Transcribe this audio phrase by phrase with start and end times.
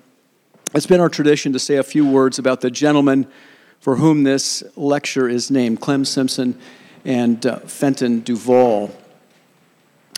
[0.75, 3.25] it's been our tradition to say a few words about the gentleman
[3.83, 6.57] for whom this lecture is named Clem Simpson
[7.03, 8.89] and uh, Fenton Duval.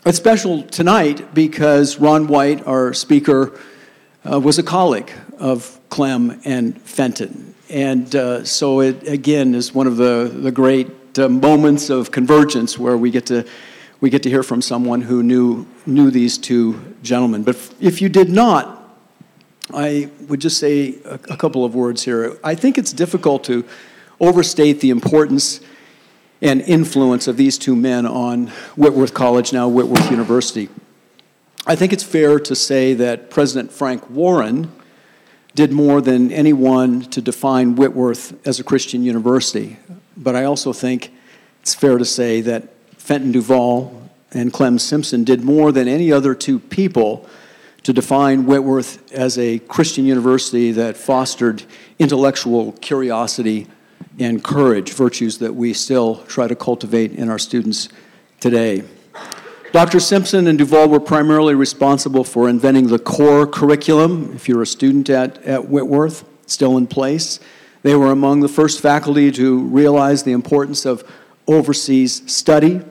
[0.04, 3.58] It's special tonight because Ron White, our speaker,
[4.24, 7.56] uh, was a colleague of Clem and Fenton.
[7.68, 12.78] And uh, so it, again, is one of the, the great uh, moments of convergence
[12.78, 13.44] where we get to
[14.00, 17.42] we get to hear from someone who knew, knew these two gentlemen.
[17.42, 18.75] But if you did not,
[19.72, 22.38] I would just say a, a couple of words here.
[22.44, 23.64] I think it's difficult to
[24.20, 25.60] overstate the importance
[26.40, 30.68] and influence of these two men on Whitworth College, now Whitworth University.
[31.66, 34.70] I think it's fair to say that President Frank Warren
[35.54, 39.78] did more than anyone to define Whitworth as a Christian university.
[40.16, 41.12] But I also think
[41.62, 46.34] it's fair to say that Fenton Duval and Clem Simpson did more than any other
[46.34, 47.26] two people
[47.86, 51.62] to define Whitworth as a Christian university that fostered
[52.00, 53.68] intellectual curiosity
[54.18, 57.88] and courage, virtues that we still try to cultivate in our students
[58.40, 58.82] today.
[59.70, 60.00] Dr.
[60.00, 65.08] Simpson and Duval were primarily responsible for inventing the core curriculum, if you're a student
[65.08, 67.38] at, at Whitworth, still in place.
[67.82, 71.08] They were among the first faculty to realize the importance of
[71.46, 72.82] overseas study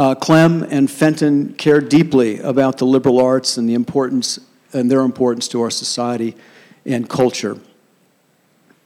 [0.00, 4.40] uh, Clem and Fenton cared deeply about the liberal arts and the importance
[4.72, 6.34] and their importance to our society
[6.86, 7.58] and culture.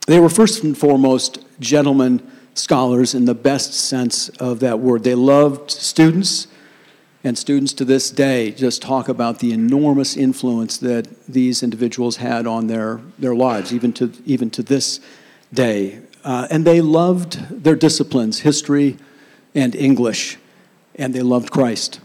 [0.08, 5.04] They were first and foremost gentlemen scholars in the best sense of that word.
[5.04, 6.48] They loved students,
[7.22, 12.44] and students to this day just talk about the enormous influence that these individuals had
[12.44, 14.98] on their, their lives, even to, even to this
[15.52, 16.00] day.
[16.24, 18.96] Uh, and they loved their disciplines, history
[19.54, 20.38] and English
[20.96, 22.00] and they loved Christ.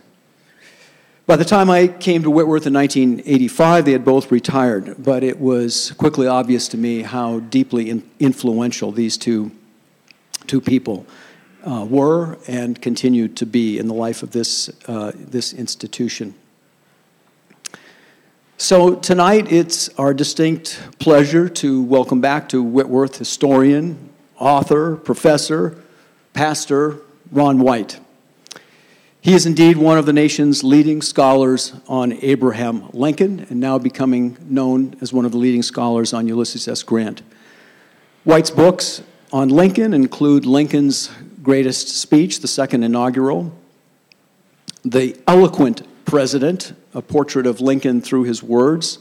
[1.29, 5.39] By the time I came to Whitworth in 1985, they had both retired, but it
[5.39, 9.51] was quickly obvious to me how deeply in influential these two,
[10.47, 11.05] two people
[11.63, 16.33] uh, were and continue to be in the life of this, uh, this institution.
[18.57, 25.81] So, tonight it's our distinct pleasure to welcome back to Whitworth historian, author, professor,
[26.33, 26.97] pastor
[27.31, 27.99] Ron White.
[29.21, 34.37] He is indeed one of the nation's leading scholars on Abraham Lincoln and now becoming
[34.41, 36.83] known as one of the leading scholars on Ulysses S.
[36.83, 37.21] Grant.
[38.23, 39.03] White's books
[39.33, 41.11] on Lincoln include Lincoln's
[41.43, 43.51] greatest speech, the second inaugural,
[44.85, 48.99] The Eloquent President, a portrait of Lincoln through his words,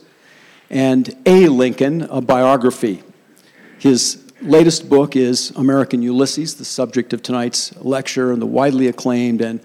[0.68, 1.46] and A.
[1.46, 3.04] Lincoln, a biography.
[3.78, 9.40] His latest book is American Ulysses, the subject of tonight's lecture, and the widely acclaimed
[9.40, 9.60] and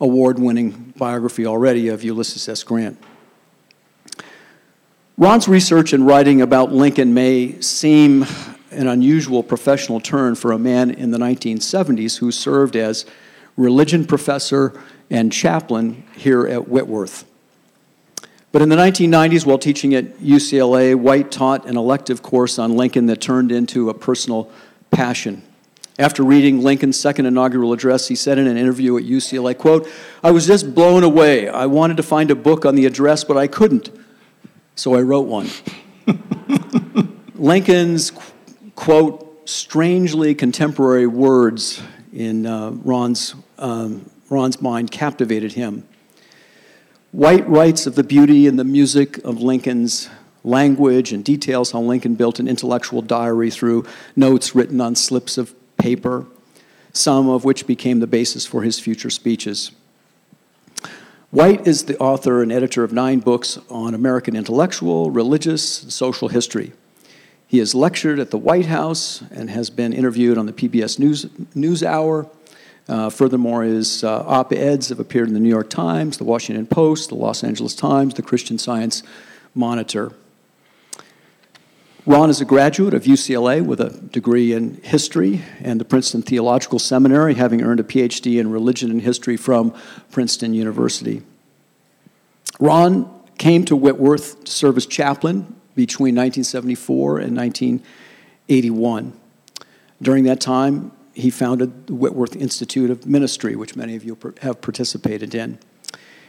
[0.00, 2.62] award winning biography already of Ulysses S.
[2.62, 2.98] Grant.
[5.18, 8.26] Ron's research and writing about Lincoln may seem
[8.70, 13.06] an unusual professional turn for a man in the 1970s who served as
[13.56, 14.78] religion professor
[15.10, 17.24] and chaplain here at Whitworth.
[18.52, 23.06] But in the 1990s, while teaching at UCLA, White taught an elective course on Lincoln
[23.06, 24.50] that turned into a personal
[24.90, 25.42] passion.
[25.98, 29.88] After reading Lincoln's second inaugural address, he said in an interview at UCLA, quote,
[30.22, 31.48] I was just blown away.
[31.48, 33.90] I wanted to find a book on the address, but I couldn't.
[34.74, 35.48] So I wrote one.
[37.34, 38.12] Lincoln's,
[38.74, 41.82] quote, strangely contemporary words
[42.12, 45.88] in uh, Ron's, um, Ron's mind captivated him.
[47.12, 50.10] White writes of the beauty and the music of Lincoln's
[50.44, 55.54] language and details how Lincoln built an intellectual diary through notes written on slips of
[55.86, 56.26] paper,
[56.92, 59.70] some of which became the basis for his future speeches.
[61.30, 66.26] White is the author and editor of nine books on American intellectual, religious, and social
[66.26, 66.72] history.
[67.46, 71.26] He has lectured at the White House and has been interviewed on the PBS News,
[71.54, 72.28] News Hour.
[72.88, 76.66] Uh, furthermore, his uh, op eds have appeared in the New York Times, the Washington
[76.66, 79.04] Post, the Los Angeles Times, the Christian Science
[79.54, 80.12] Monitor.
[82.08, 86.78] Ron is a graduate of UCLA with a degree in history and the Princeton Theological
[86.78, 89.74] Seminary, having earned a PhD in religion and history from
[90.12, 91.22] Princeton University.
[92.60, 99.12] Ron came to Whitworth to serve as chaplain between 1974 and 1981.
[100.00, 104.60] During that time, he founded the Whitworth Institute of Ministry, which many of you have
[104.60, 105.58] participated in.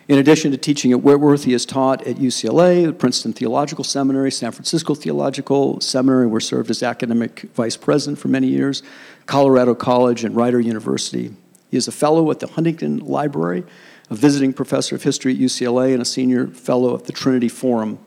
[0.08, 4.54] In addition to teaching at Whitworth, he has taught at UCLA, Princeton Theological Seminary, San
[4.54, 8.84] Francisco Theological Seminary, where served as academic vice president for many years,
[9.26, 11.34] Colorado College, and Rider University.
[11.70, 13.66] He is a fellow at the Huntington Library,
[14.10, 18.00] a visiting professor of history at UCLA, and a senior fellow at the Trinity Forum.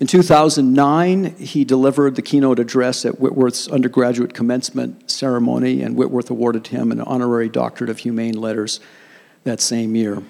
[0.00, 6.66] In 2009, he delivered the keynote address at Whitworth's undergraduate commencement ceremony, and Whitworth awarded
[6.66, 8.80] him an honorary doctorate of humane letters
[9.44, 10.20] that same year.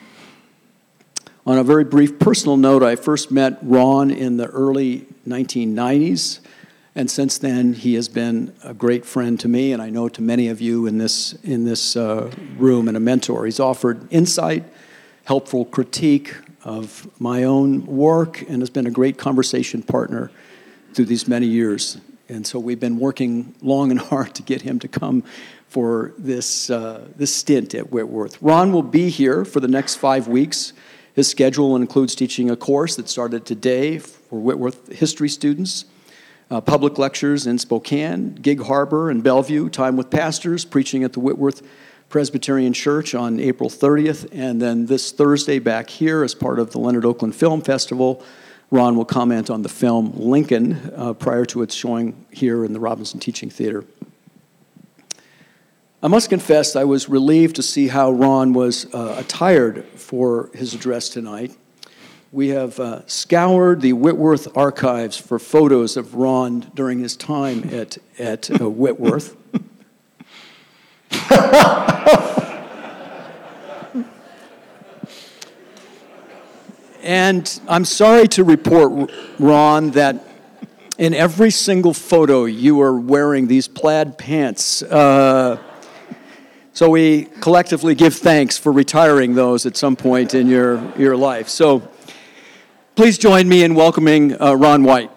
[1.44, 6.38] On a very brief personal note, I first met Ron in the early 1990s,
[6.94, 10.22] and since then he has been a great friend to me, and I know to
[10.22, 13.44] many of you in this, in this uh, room, and a mentor.
[13.44, 14.62] He's offered insight,
[15.24, 20.30] helpful critique of my own work, and has been a great conversation partner
[20.94, 21.98] through these many years.
[22.28, 25.24] And so we've been working long and hard to get him to come
[25.66, 28.40] for this, uh, this stint at Whitworth.
[28.40, 30.72] Ron will be here for the next five weeks.
[31.14, 35.84] His schedule includes teaching a course that started today for Whitworth history students,
[36.50, 41.20] uh, public lectures in Spokane, Gig Harbor, and Bellevue, time with pastors, preaching at the
[41.20, 41.62] Whitworth
[42.08, 46.78] Presbyterian Church on April 30th, and then this Thursday back here as part of the
[46.78, 48.24] Leonard Oakland Film Festival.
[48.70, 52.80] Ron will comment on the film Lincoln uh, prior to its showing here in the
[52.80, 53.84] Robinson Teaching Theater.
[56.04, 60.74] I must confess, I was relieved to see how Ron was uh, attired for his
[60.74, 61.56] address tonight.
[62.32, 67.98] We have uh, scoured the Whitworth archives for photos of Ron during his time at,
[68.18, 69.36] at uh, Whitworth.
[77.04, 80.26] and I'm sorry to report, Ron, that
[80.98, 84.82] in every single photo you are wearing these plaid pants.
[84.82, 85.62] Uh,
[86.74, 91.48] so we collectively give thanks for retiring those at some point in your, your life.
[91.48, 91.86] So
[92.94, 95.10] please join me in welcoming uh, Ron White.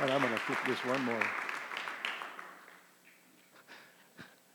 [0.00, 1.22] and I'm going to flip this one more.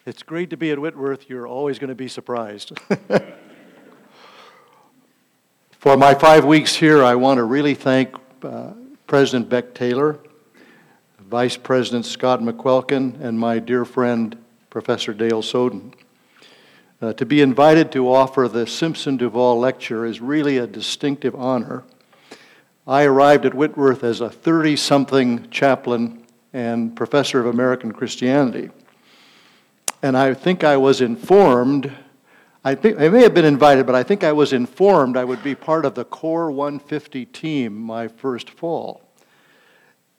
[0.07, 1.29] It's great to be at Whitworth.
[1.29, 2.71] You're always going to be surprised.
[5.79, 8.71] For my five weeks here, I want to really thank uh,
[9.07, 10.19] President Beck Taylor,
[11.19, 14.35] Vice President Scott McQuilkin, and my dear friend,
[14.69, 15.93] Professor Dale Soden.
[17.01, 21.85] Uh, to be invited to offer the Simpson Duval Lecture is really a distinctive honor.
[22.85, 28.69] I arrived at Whitworth as a 30 something chaplain and professor of American Christianity.
[30.03, 31.89] And I think I was informed
[32.63, 35.41] I, think, I may have been invited, but I think I was informed I would
[35.43, 39.01] be part of the Core 150 team my first fall.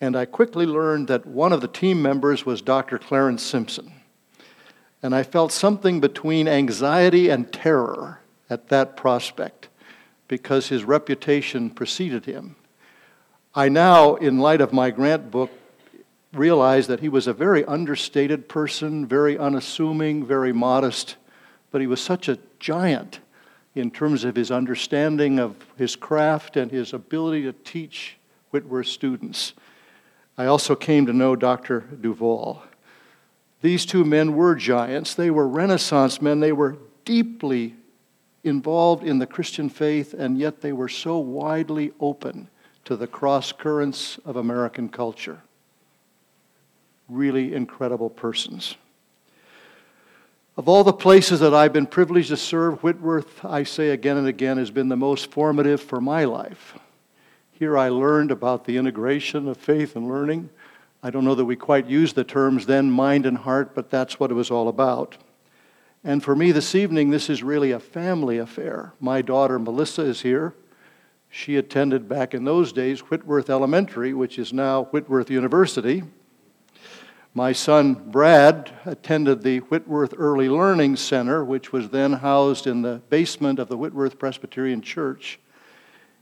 [0.00, 2.98] And I quickly learned that one of the team members was Dr.
[2.98, 3.92] Clarence Simpson.
[5.02, 9.68] And I felt something between anxiety and terror at that prospect
[10.26, 12.56] because his reputation preceded him.
[13.54, 15.50] I now, in light of my grant book,
[16.32, 21.16] realize that he was a very understated person, very unassuming, very modest
[21.70, 23.20] but he was such a giant
[23.74, 28.16] in terms of his understanding of his craft and his ability to teach
[28.50, 29.52] Whitworth students.
[30.36, 31.80] I also came to know Dr.
[31.80, 32.62] Duval.
[33.62, 35.14] These two men were giants.
[35.14, 36.40] They were Renaissance men.
[36.40, 37.76] They were deeply
[38.42, 42.48] involved in the Christian faith, and yet they were so widely open
[42.86, 45.42] to the cross currents of American culture.
[47.08, 48.76] Really incredible persons.
[50.60, 54.26] Of all the places that I've been privileged to serve, Whitworth, I say again and
[54.26, 56.78] again, has been the most formative for my life.
[57.50, 60.50] Here I learned about the integration of faith and learning.
[61.02, 64.20] I don't know that we quite used the terms then, mind and heart, but that's
[64.20, 65.16] what it was all about.
[66.04, 68.92] And for me this evening, this is really a family affair.
[69.00, 70.52] My daughter Melissa is here.
[71.30, 76.02] She attended back in those days Whitworth Elementary, which is now Whitworth University.
[77.32, 83.00] My son Brad attended the Whitworth Early Learning Center, which was then housed in the
[83.08, 85.38] basement of the Whitworth Presbyterian Church.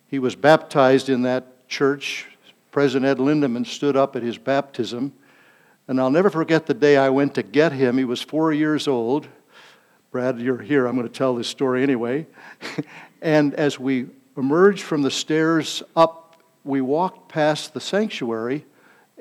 [0.09, 2.27] He was baptized in that church.
[2.71, 5.15] President Ed Lindaman stood up at his baptism.
[5.87, 7.97] And I'll never forget the day I went to get him.
[7.97, 9.27] He was four years old.
[10.11, 10.85] Brad, you're here.
[10.87, 12.27] I'm going to tell this story anyway.
[13.23, 18.67] and as we emerged from the stairs up, we walked past the sanctuary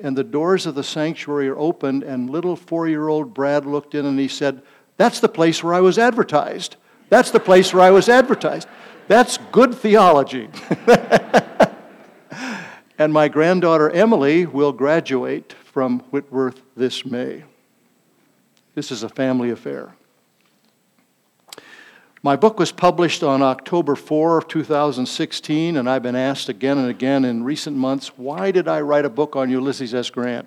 [0.00, 3.94] and the doors of the sanctuary are opened, and little four year old Brad looked
[3.94, 4.62] in and he said,
[4.96, 6.76] That's the place where I was advertised.
[7.08, 8.68] That's the place where I was advertised.
[9.08, 10.50] That's good theology.
[12.98, 17.44] and my granddaughter Emily will graduate from Whitworth this May.
[18.74, 19.94] This is a family affair.
[22.28, 26.90] My book was published on October 4 of 2016, and I've been asked again and
[26.90, 30.10] again in recent months, why did I write a book on Ulysses S.
[30.10, 30.46] Grant?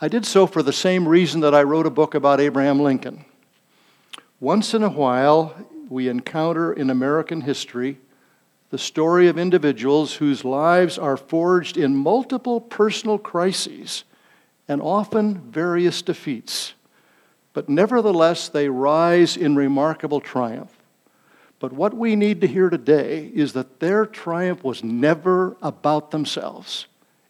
[0.00, 3.24] I did so for the same reason that I wrote a book about Abraham Lincoln.
[4.38, 7.98] Once in a while, we encounter in American history
[8.70, 14.04] the story of individuals whose lives are forged in multiple personal crises
[14.68, 16.74] and often various defeats.
[17.52, 20.76] But nevertheless, they rise in remarkable triumph.
[21.58, 26.86] But what we need to hear today is that their triumph was never about themselves.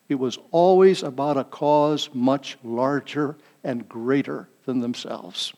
[0.08, 5.52] It was always about a cause much larger and greater than themselves.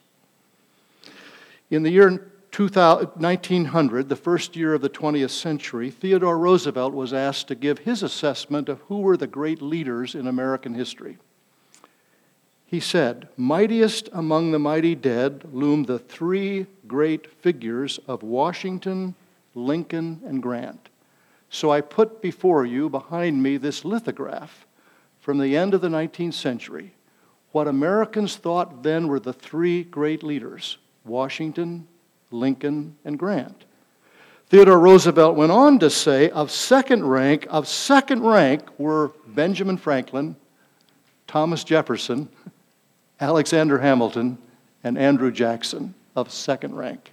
[1.71, 7.49] In the year 1900, the first year of the 20th century, Theodore Roosevelt was asked
[7.49, 11.19] to give his assessment of who were the great leaders in American history.
[12.73, 19.15] He said, Mightiest among the mighty dead loom the three great figures of Washington,
[19.55, 20.89] Lincoln, and Grant.
[21.51, 24.65] So I put before you, behind me, this lithograph
[25.21, 26.95] from the end of the 19th century.
[27.51, 31.87] What Americans thought then were the three great leaders Washington,
[32.31, 33.67] Lincoln, and Grant.
[34.47, 40.37] Theodore Roosevelt went on to say of second rank, of second rank were Benjamin Franklin,
[41.27, 42.31] Thomas Jefferson,
[43.23, 44.37] Alexander Hamilton,
[44.83, 47.13] and Andrew Jackson of second rank.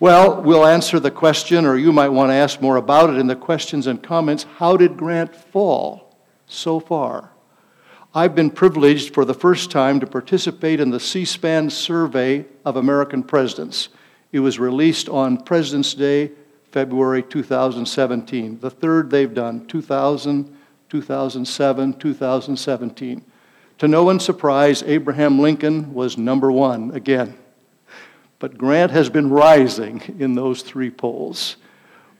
[0.00, 3.26] Well, we'll answer the question, or you might want to ask more about it in
[3.26, 4.46] the questions and comments.
[4.56, 7.30] How did Grant fall so far?
[8.14, 12.76] I've been privileged for the first time to participate in the C SPAN survey of
[12.76, 13.90] American presidents.
[14.32, 16.30] It was released on President's Day,
[16.72, 18.58] February 2017.
[18.58, 20.56] The third they've done, 2000,
[20.88, 23.24] 2007, 2017.
[23.80, 27.38] To no one's surprise, Abraham Lincoln was number one again.
[28.38, 31.56] But Grant has been rising in those three polls.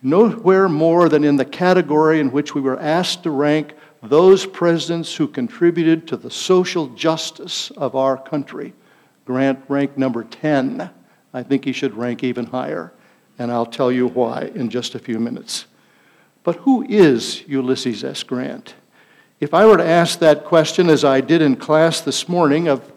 [0.00, 5.14] Nowhere more than in the category in which we were asked to rank those presidents
[5.14, 8.72] who contributed to the social justice of our country.
[9.26, 10.88] Grant ranked number 10.
[11.34, 12.90] I think he should rank even higher,
[13.38, 15.66] and I'll tell you why in just a few minutes.
[16.42, 18.22] But who is Ulysses S.
[18.22, 18.76] Grant?
[19.40, 22.92] If I were to ask that question, as I did in class this morning of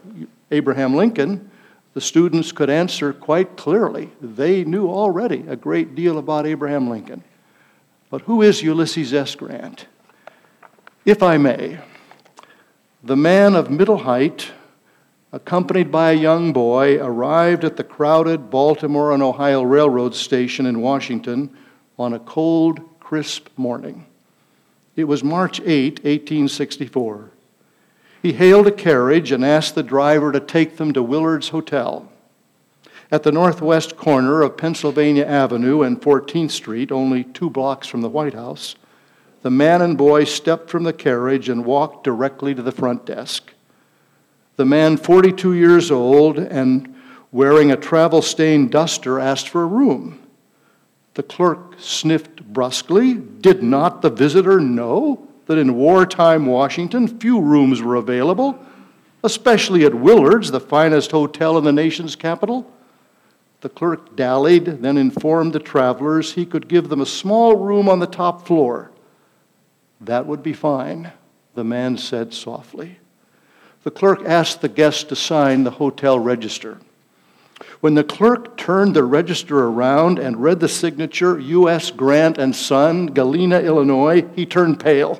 [0.51, 1.49] Abraham Lincoln,
[1.93, 4.11] the students could answer quite clearly.
[4.19, 7.23] They knew already a great deal about Abraham Lincoln.
[8.09, 9.35] But who is Ulysses S.
[9.35, 9.87] Grant?
[11.05, 11.79] If I may,
[13.01, 14.51] the man of middle height,
[15.31, 20.81] accompanied by a young boy, arrived at the crowded Baltimore and Ohio Railroad station in
[20.81, 21.55] Washington
[21.97, 24.07] on a cold, crisp morning.
[24.95, 27.31] It was March 8, 1864.
[28.21, 32.09] He hailed a carriage and asked the driver to take them to Willard's Hotel.
[33.11, 38.09] At the northwest corner of Pennsylvania Avenue and 14th Street, only two blocks from the
[38.09, 38.75] White House,
[39.41, 43.51] the man and boy stepped from the carriage and walked directly to the front desk.
[44.55, 46.95] The man, 42 years old and
[47.31, 50.22] wearing a travel stained duster, asked for a room.
[51.13, 53.13] The clerk sniffed brusquely.
[53.13, 58.57] Did not the visitor know that in wartime Washington few rooms were available,
[59.23, 62.71] especially at Willard's, the finest hotel in the nation's capital?
[63.61, 67.99] The clerk dallied, then informed the travelers he could give them a small room on
[67.99, 68.91] the top floor.
[70.01, 71.13] That would be fine,
[71.53, 72.99] the man said softly.
[73.83, 76.79] The clerk asked the guest to sign the hotel register.
[77.83, 81.91] When the clerk turned the register around and read the signature, U.S.
[81.91, 85.19] Grant and Son, Galena, Illinois, he turned pale.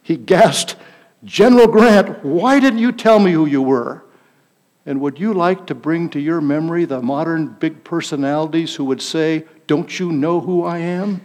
[0.00, 0.76] He gasped,
[1.24, 4.04] General Grant, why didn't you tell me who you were?
[4.86, 9.02] And would you like to bring to your memory the modern big personalities who would
[9.02, 11.20] say, Don't you know who I am?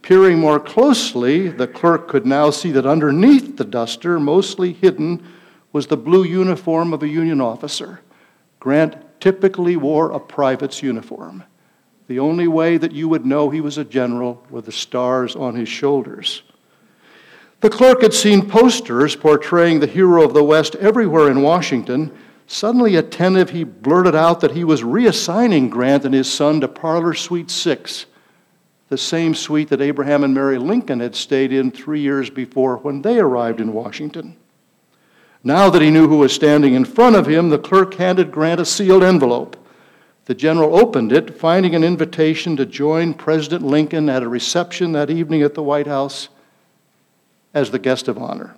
[0.00, 5.22] Peering more closely, the clerk could now see that underneath the duster, mostly hidden,
[5.72, 8.00] was the blue uniform of a Union officer.
[8.60, 11.44] Grant typically wore a private's uniform.
[12.06, 15.54] The only way that you would know he was a general were the stars on
[15.54, 16.42] his shoulders.
[17.60, 22.16] The clerk had seen posters portraying the hero of the West everywhere in Washington.
[22.46, 27.14] Suddenly attentive, he blurted out that he was reassigning Grant and his son to Parlor
[27.14, 28.06] Suite 6
[28.88, 33.02] the same suite that Abraham and Mary Lincoln had stayed in three years before when
[33.02, 34.36] they arrived in Washington.
[35.44, 38.60] Now that he knew who was standing in front of him, the clerk handed Grant
[38.60, 39.56] a sealed envelope.
[40.24, 45.10] The general opened it, finding an invitation to join President Lincoln at a reception that
[45.10, 46.28] evening at the White House
[47.54, 48.56] as the guest of honor.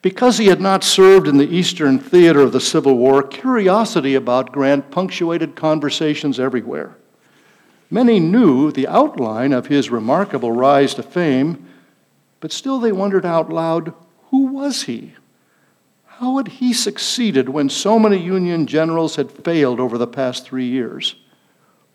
[0.00, 4.52] Because he had not served in the Eastern theater of the Civil War, curiosity about
[4.52, 6.96] Grant punctuated conversations everywhere.
[7.90, 11.68] Many knew the outline of his remarkable rise to fame,
[12.40, 13.92] but still they wondered out loud
[14.30, 15.14] who was he?
[16.06, 20.66] How had he succeeded when so many Union generals had failed over the past three
[20.66, 21.14] years?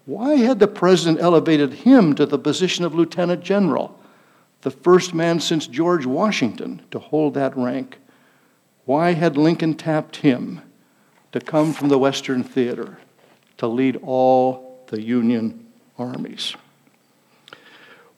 [0.05, 3.99] Why had the president elevated him to the position of lieutenant general?
[4.63, 7.99] the first man since George Washington to hold that rank.
[8.85, 10.61] Why had Lincoln tapped him
[11.33, 12.97] to come from the Western Theater
[13.57, 16.55] to lead all the Union armies?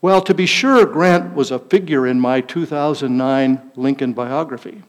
[0.06, 4.84] Well, to be sure, Grant was a figure in my 2009 Lincoln biography.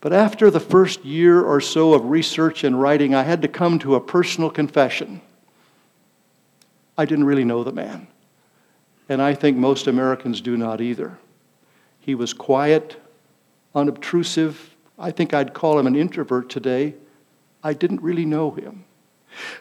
[0.00, 3.80] But after the first year or so of research and writing, I had to come
[3.80, 5.20] to a personal confession.
[6.96, 8.06] I didn't really know the man
[9.08, 11.18] and I think most Americans do not either.
[11.98, 13.02] He was quiet,
[13.74, 14.76] unobtrusive.
[14.96, 16.94] I think I'd call him an introvert today.
[17.64, 18.84] I didn't really know him.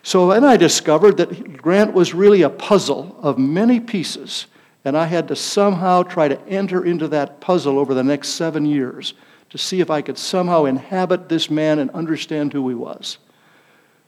[0.03, 4.45] So then I discovered that Grant was really a puzzle of many pieces,
[4.85, 8.65] and I had to somehow try to enter into that puzzle over the next seven
[8.65, 9.13] years
[9.49, 13.17] to see if I could somehow inhabit this man and understand who he was.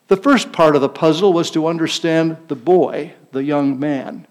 [0.07, 4.27] The first part of the puzzle was to understand the boy, the young man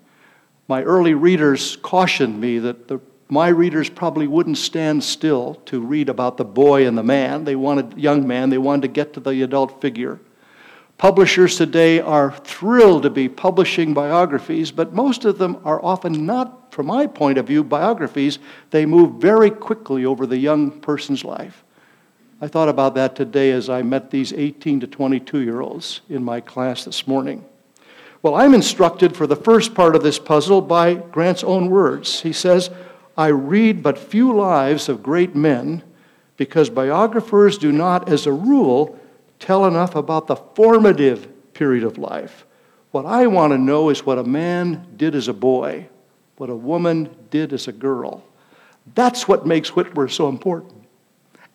[0.68, 6.08] my early readers cautioned me that the, my readers probably wouldn't stand still to read
[6.08, 7.44] about the boy and the man.
[7.44, 10.20] They wanted young man, they wanted to get to the adult figure.
[10.98, 16.72] Publishers today are thrilled to be publishing biographies, but most of them are often not,
[16.72, 18.38] from my point of view, biographies.
[18.70, 21.64] They move very quickly over the young person's life.
[22.40, 26.24] I thought about that today as I met these 18 to 22 year olds in
[26.24, 27.44] my class this morning.
[28.22, 32.22] Well, I'm instructed for the first part of this puzzle by Grant's own words.
[32.22, 32.70] He says,
[33.18, 35.82] I read but few lives of great men
[36.38, 38.98] because biographers do not, as a rule,
[39.38, 42.46] tell enough about the formative period of life.
[42.90, 45.88] What I want to know is what a man did as a boy,
[46.36, 48.24] what a woman did as a girl.
[48.94, 50.74] That's what makes Whitworth so important.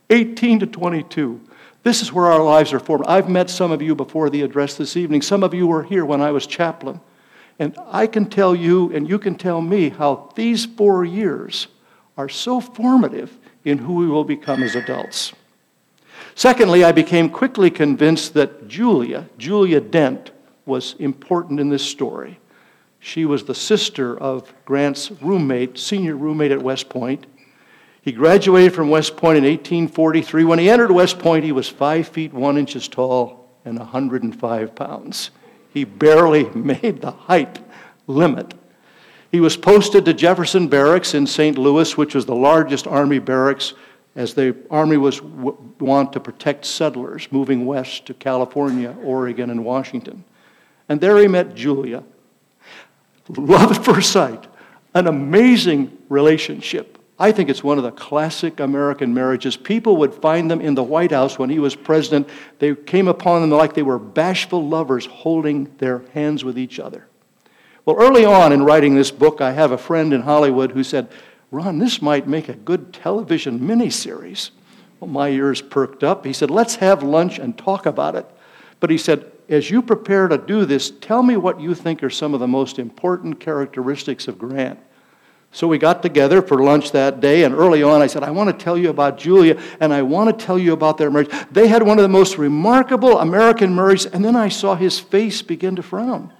[0.09, 1.41] 18 to 22.
[1.83, 3.05] This is where our lives are formed.
[3.07, 5.21] I've met some of you before the address this evening.
[5.21, 6.99] Some of you were here when I was chaplain.
[7.57, 11.67] And I can tell you, and you can tell me, how these four years
[12.17, 15.33] are so formative in who we will become as adults.
[16.35, 20.31] Secondly, I became quickly convinced that Julia, Julia Dent,
[20.65, 22.39] was important in this story.
[22.99, 27.25] She was the sister of Grant's roommate, senior roommate at West Point.
[28.01, 30.43] He graduated from West Point in 1843.
[30.43, 35.31] When he entered West Point, he was five feet one inches tall and 105 pounds.
[35.69, 37.59] He barely made the height
[38.07, 38.53] limit.
[39.31, 41.57] He was posted to Jefferson Barracks in St.
[41.57, 43.73] Louis, which was the largest Army barracks,
[44.15, 50.23] as the Army was want to protect settlers moving west to California, Oregon, and Washington.
[50.89, 52.03] And there he met Julia.
[53.29, 54.45] Love at first sight,
[54.93, 56.97] an amazing relationship.
[57.17, 59.55] I think it's one of the classic American marriages.
[59.55, 62.27] People would find them in the White House when he was president.
[62.57, 67.05] They came upon them like they were bashful lovers holding their hands with each other.
[67.85, 71.09] Well, early on in writing this book, I have a friend in Hollywood who said,
[71.51, 74.51] Ron, this might make a good television miniseries.
[74.99, 76.25] Well, my ears perked up.
[76.25, 78.25] He said, Let's have lunch and talk about it.
[78.79, 82.09] But he said, As you prepare to do this, tell me what you think are
[82.09, 84.79] some of the most important characteristics of Grant.
[85.53, 88.57] So we got together for lunch that day, and early on I said, I want
[88.57, 91.29] to tell you about Julia, and I want to tell you about their marriage.
[91.51, 95.41] They had one of the most remarkable American marriages, and then I saw his face
[95.41, 96.31] begin to frown.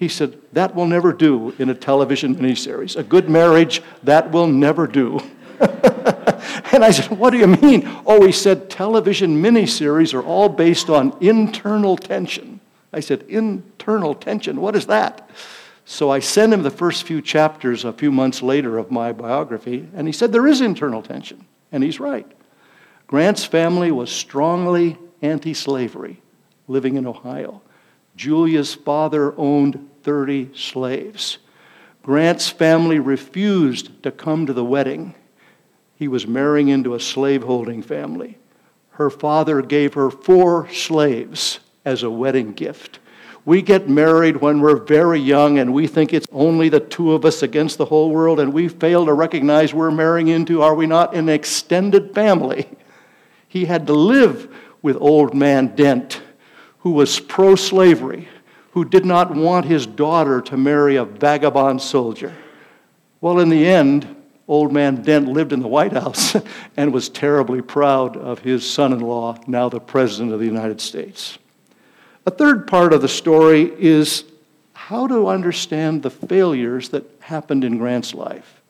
[0.00, 2.96] He said, That will never do in a television miniseries.
[2.96, 5.20] A good marriage, that will never do.
[5.60, 7.86] and I said, What do you mean?
[8.06, 12.60] Oh, he said, television miniseries are all based on internal tension.
[12.94, 14.62] I said, Internal tension?
[14.62, 15.28] What is that?
[15.84, 19.86] So I sent him the first few chapters a few months later of my biography,
[19.94, 22.26] and he said there is internal tension, and he's right.
[23.06, 26.22] Grant's family was strongly anti slavery,
[26.68, 27.60] living in Ohio.
[28.16, 31.38] Julia's father owned 30 slaves.
[32.02, 35.14] Grant's family refused to come to the wedding.
[35.96, 38.38] He was marrying into a slaveholding family.
[38.90, 42.98] Her father gave her four slaves as a wedding gift.
[43.44, 47.24] We get married when we're very young and we think it's only the two of
[47.24, 50.86] us against the whole world, and we fail to recognize we're marrying into, are we
[50.86, 52.68] not, an extended family.
[53.48, 56.22] He had to live with old man Dent,
[56.80, 58.28] who was pro slavery,
[58.72, 62.34] who did not want his daughter to marry a vagabond soldier.
[63.20, 66.36] Well, in the end, old man Dent lived in the White House
[66.76, 70.80] and was terribly proud of his son in law, now the President of the United
[70.80, 71.38] States.
[72.26, 74.24] A third part of the story is
[74.72, 78.60] how to understand the failures that happened in Grant's life.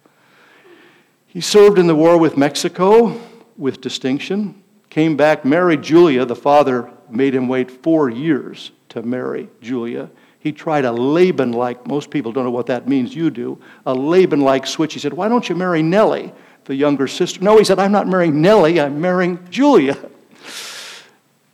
[1.27, 3.21] He served in the war with Mexico
[3.57, 6.25] with distinction, came back, married Julia.
[6.25, 10.11] The father made him wait four years to marry Julia.
[10.39, 13.95] He tried a Laban like, most people don't know what that means, you do, a
[13.95, 14.95] Laban like switch.
[14.95, 16.33] He said, Why don't you marry Nellie,
[16.65, 17.41] the younger sister?
[17.43, 19.97] No, he said, I'm not marrying Nellie, I'm marrying Julia.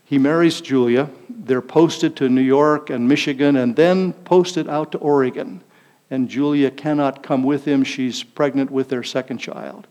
[0.05, 1.11] He marries Julia.
[1.29, 5.63] They're posted to New York and Michigan and then posted out to Oregon.
[6.11, 7.83] And Julia cannot come with him.
[7.83, 9.89] She's pregnant with their second child.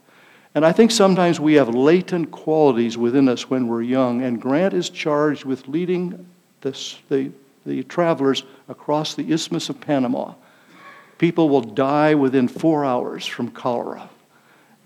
[0.55, 4.73] And I think sometimes we have latent qualities within us when we're young, and Grant
[4.73, 6.25] is charged with leading
[6.61, 7.31] this, the,
[7.65, 10.33] the travelers across the Isthmus of Panama.
[11.17, 14.09] People will die within four hours from cholera.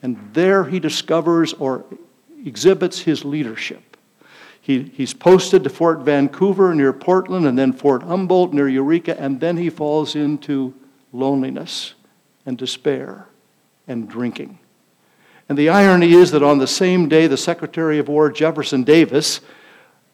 [0.02, 1.86] And there he discovers or
[2.46, 3.98] exhibits his leadership.
[4.62, 9.40] He, he's posted to Fort Vancouver near Portland and then Fort Humboldt near Eureka, and
[9.40, 10.74] then he falls into
[11.12, 11.96] loneliness
[12.46, 13.28] and despair
[13.88, 14.60] and drinking.
[15.50, 19.42] And the irony is that on the same day, the Secretary of War, Jefferson Davis,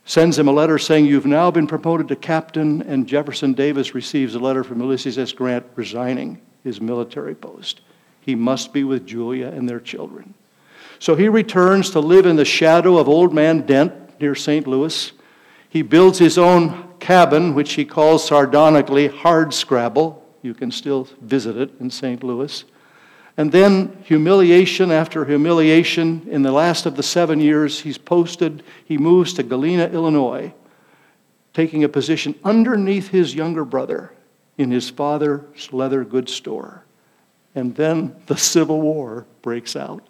[0.05, 4.35] sends him a letter saying, You've now been promoted to captain, and Jefferson Davis receives
[4.35, 5.33] a letter from Ulysses S.
[5.33, 7.81] Grant resigning his military post.
[8.21, 10.33] He must be with Julia and their children.
[10.99, 14.65] So he returns to live in the shadow of Old Man Dent, near St.
[14.65, 15.11] Louis.
[15.69, 20.23] He builds his own cabin, which he calls sardonically Hard Scrabble.
[20.41, 22.23] You can still visit it in St.
[22.23, 22.63] Louis.
[23.37, 28.97] And then, humiliation after humiliation, in the last of the seven years, he's posted, he
[28.97, 30.53] moves to Galena, Illinois,
[31.53, 34.13] taking a position underneath his younger brother
[34.57, 36.85] in his father's leather goods store.
[37.55, 40.05] And then the Civil War breaks out.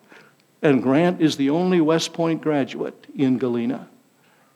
[0.61, 3.87] And Grant is the only West Point graduate in Galena.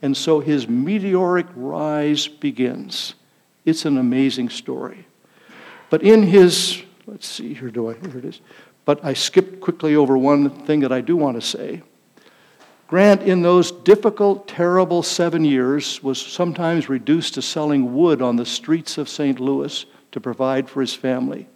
[0.01, 3.15] And so his meteoric rise begins.
[3.65, 5.05] It's an amazing story.
[5.89, 8.41] But in his, let's see here, do I, here it is.
[8.86, 11.82] But I skipped quickly over one thing that I do want to say.
[12.88, 18.45] Grant, in those difficult, terrible seven years, was sometimes reduced to selling wood on the
[18.45, 19.39] streets of St.
[19.39, 21.48] Louis to provide for his family.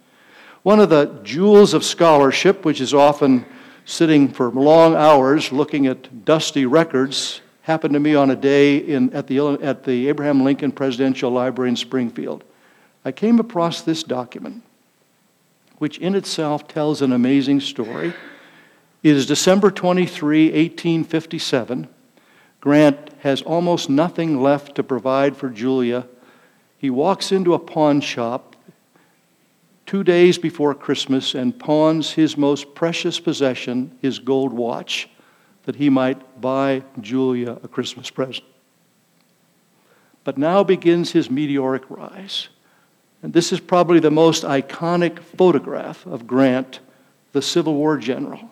[0.62, 3.44] One of the jewels of scholarship, which is often
[3.84, 9.12] sitting for long hours looking at dusty records, happened to me on a day in,
[9.12, 12.44] at, the, at the Abraham Lincoln Presidential Library in Springfield.
[13.04, 14.62] I came across this document,
[15.84, 18.14] which in itself tells an amazing story.
[19.02, 21.88] It is December 23, 1857.
[22.58, 26.06] Grant has almost nothing left to provide for Julia.
[26.78, 28.56] He walks into a pawn shop
[29.84, 35.10] two days before Christmas and pawns his most precious possession, his gold watch
[35.64, 38.46] that he might buy Julia a Christmas present.
[40.24, 42.48] But now begins his meteoric rise.
[43.24, 46.80] And this is probably the most iconic photograph of Grant,
[47.32, 48.50] the Civil War general,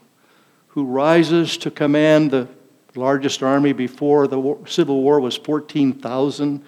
[0.68, 2.48] who rises to command the
[2.94, 6.64] largest army before the war, Civil War was 14,000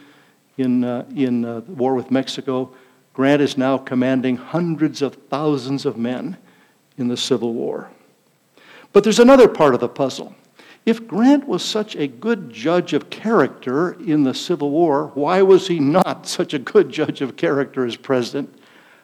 [0.58, 2.70] in, uh, in uh, the war with Mexico.
[3.14, 6.36] Grant is now commanding hundreds of thousands of men
[6.98, 7.88] in the Civil War.
[8.92, 10.34] But there's another part of the puzzle.
[10.86, 15.68] If Grant was such a good judge of character in the Civil War, why was
[15.68, 18.54] he not such a good judge of character as president?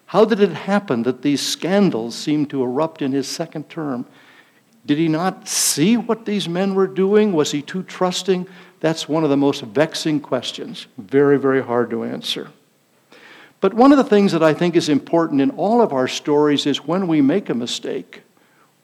[0.07, 4.05] How did it happen that these scandals seemed to erupt in his second term?
[4.85, 7.33] Did he not see what these men were doing?
[7.33, 8.47] Was he too trusting?
[8.81, 10.87] That's one of the most vexing questions.
[10.99, 12.51] Very, very hard to answer.
[13.61, 16.66] But one of the things that I think is important in all of our stories
[16.66, 18.23] is when we make a mistake,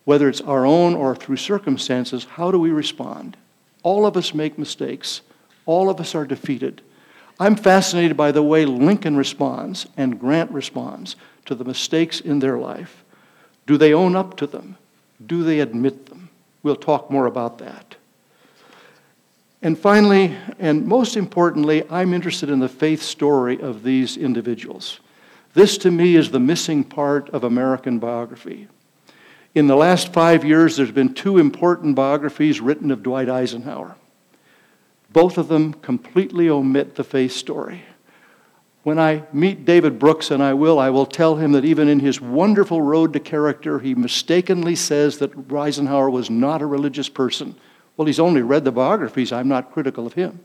[0.07, 3.37] whether it's our own or through circumstances, how do we respond?
[3.83, 5.21] All of us make mistakes.
[5.67, 6.81] All of us are defeated.
[7.41, 11.17] I'm fascinated by the way Lincoln responds and Grant responds
[11.47, 13.05] to the mistakes in their life.
[13.67, 14.77] Do they own up to them?
[15.27, 16.31] Do they admit them?
[16.63, 17.97] We'll talk more about that.
[19.61, 25.01] And finally, and most importantly, I'm interested in the faith story of these individuals.
[25.55, 28.69] This to me is the missing part of American biography.
[29.57, 33.97] In the last five years, there's been two important biographies written of Dwight Eisenhower.
[35.11, 37.85] Both of them completely omit the faith story.
[38.83, 42.01] When I meet David Brooks, and I will, I will tell him that even in
[42.01, 47.57] his wonderful road to character, he mistakenly says that Eisenhower was not a religious person.
[47.97, 49.33] Well, he's only read the biographies.
[49.33, 50.41] I'm not critical of him.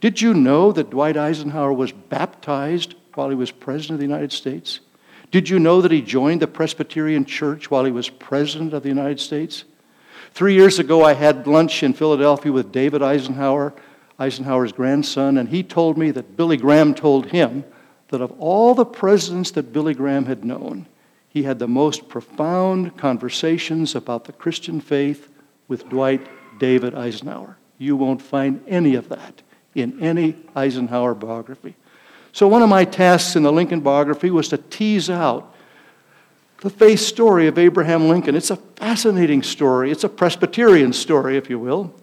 [0.00, 4.32] Did you know that Dwight Eisenhower was baptized while he was President of the United
[4.32, 4.80] States?
[5.34, 8.88] Did you know that he joined the Presbyterian Church while he was President of the
[8.88, 9.64] United States?
[10.30, 13.74] Three years ago, I had lunch in Philadelphia with David Eisenhower,
[14.16, 17.64] Eisenhower's grandson, and he told me that Billy Graham told him
[18.10, 20.86] that of all the presidents that Billy Graham had known,
[21.28, 25.30] he had the most profound conversations about the Christian faith
[25.66, 26.24] with Dwight
[26.60, 27.56] David Eisenhower.
[27.76, 29.42] You won't find any of that
[29.74, 31.74] in any Eisenhower biography.
[32.34, 35.54] So, one of my tasks in the Lincoln biography was to tease out
[36.62, 38.34] the faith story of Abraham Lincoln.
[38.34, 39.92] It's a fascinating story.
[39.92, 41.94] It's a Presbyterian story, if you will.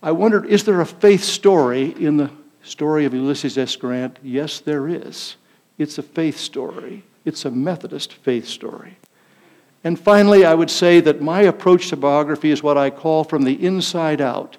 [0.00, 2.30] I wondered, is there a faith story in the
[2.62, 3.74] story of Ulysses S.
[3.74, 4.20] Grant?
[4.22, 5.34] Yes, there is.
[5.76, 8.96] It's a faith story, it's a Methodist faith story.
[9.82, 13.42] And finally, I would say that my approach to biography is what I call from
[13.42, 14.56] the inside out.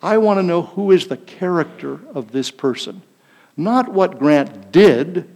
[0.00, 3.02] I want to know who is the character of this person.
[3.56, 5.28] Not what Grant did,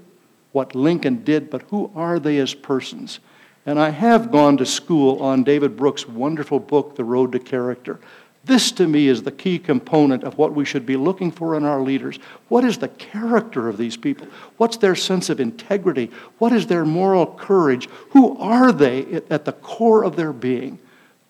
[0.52, 3.20] what Lincoln did, but who are they as persons.
[3.66, 8.00] And I have gone to school on David Brooks' wonderful book, The Road to Character.
[8.44, 11.64] This, to me, is the key component of what we should be looking for in
[11.64, 12.18] our leaders.
[12.48, 14.26] What is the character of these people?
[14.56, 16.10] What's their sense of integrity?
[16.38, 17.86] What is their moral courage?
[18.10, 20.78] Who are they at the core of their being?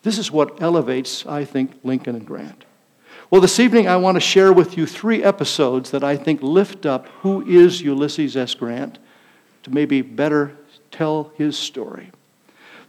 [0.03, 2.63] This is what elevates, I think, Lincoln and Grant.
[3.31, 6.85] Well, this evening I want to share with you three episodes that I think lift
[6.85, 8.53] up who is Ulysses S.
[8.55, 8.99] Grant
[9.63, 10.57] to maybe better
[10.91, 12.11] tell his story.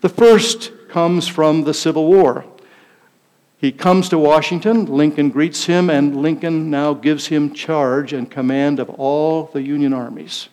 [0.01, 2.45] The first comes from the Civil War.
[3.57, 8.81] He comes to Washington, Lincoln greets him, and Lincoln now gives him charge and command
[8.81, 10.49] of all the Union armies.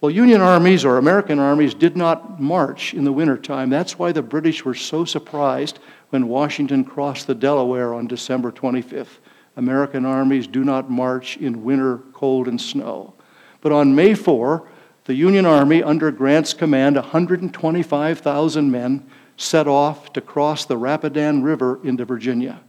[0.00, 3.68] Well, Union armies or American armies did not march in the wintertime.
[3.68, 9.18] That's why the British were so surprised when Washington crossed the Delaware on December 25th.
[9.56, 13.14] American armies do not march in winter, cold, and snow.
[13.60, 14.66] But on May 4,
[15.04, 21.78] the Union Army, under Grant's command, 125,000 men, set off to cross the Rapidan River
[21.84, 22.60] into Virginia.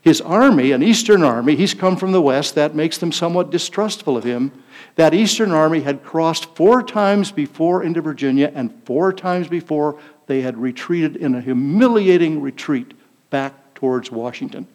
[0.00, 4.18] His army, an Eastern army, he's come from the West, that makes them somewhat distrustful
[4.18, 4.52] of him.
[4.96, 10.42] That Eastern army had crossed four times before into Virginia, and four times before they
[10.42, 12.92] had retreated in a humiliating retreat
[13.30, 14.66] back towards Washington.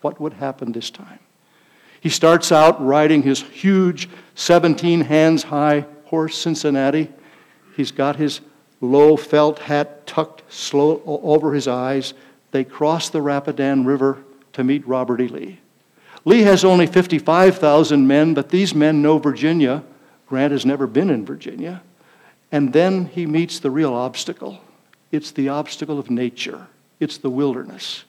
[0.00, 1.18] What would happen this time?
[2.00, 7.10] He starts out riding his huge 17 hands high horse, Cincinnati.
[7.76, 8.40] He's got his
[8.80, 12.14] low felt hat tucked slow over his eyes.
[12.52, 15.28] They cross the Rapidan River to meet Robert E.
[15.28, 15.60] Lee.
[16.24, 19.82] Lee has only 55,000 men, but these men know Virginia.
[20.26, 21.82] Grant has never been in Virginia.
[22.52, 24.60] And then he meets the real obstacle
[25.10, 26.66] it's the obstacle of nature,
[27.00, 28.04] it's the wilderness.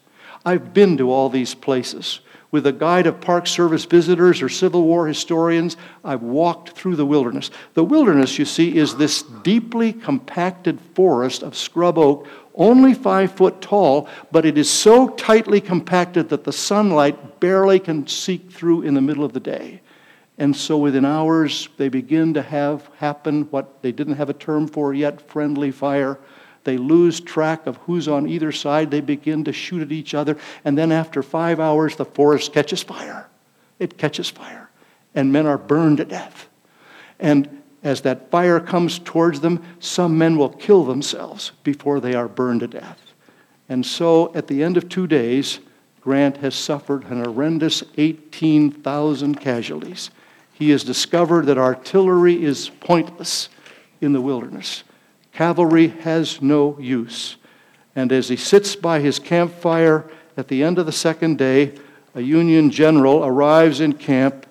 [0.46, 2.22] I've been to all these places.
[2.52, 7.06] With a guide of Park Service visitors or Civil War historians, I've walked through the
[7.06, 7.52] wilderness.
[7.76, 13.62] The wilderness, you see, is this deeply compacted forest of scrub oak, only five foot
[13.62, 18.96] tall, but it is so tightly compacted that the sunlight barely can seep through in
[18.96, 19.82] the middle of the day.
[20.40, 24.68] And so within hours, they begin to have happen what they didn't have a term
[24.68, 26.18] for yet friendly fire
[26.64, 28.92] they lose track of who's on either side.
[28.92, 30.38] They begin to shoot at each other.
[30.66, 33.28] And then after five hours, the forest catches fire.
[33.80, 34.70] It catches fire.
[35.16, 36.48] And men are burned to death.
[37.20, 42.28] And as that fire comes towards them, some men will kill themselves before they are
[42.28, 43.00] burned to death.
[43.70, 45.60] And so at the end of two days,
[46.02, 50.10] Grant has suffered an horrendous 18,000 casualties.
[50.54, 53.50] He has discovered that artillery is pointless
[54.02, 54.84] in the wilderness.
[55.34, 57.38] Cavalry has no use.
[57.96, 61.74] And as he sits by his campfire at the end of the second day,
[62.16, 64.46] a Union general arrives in camp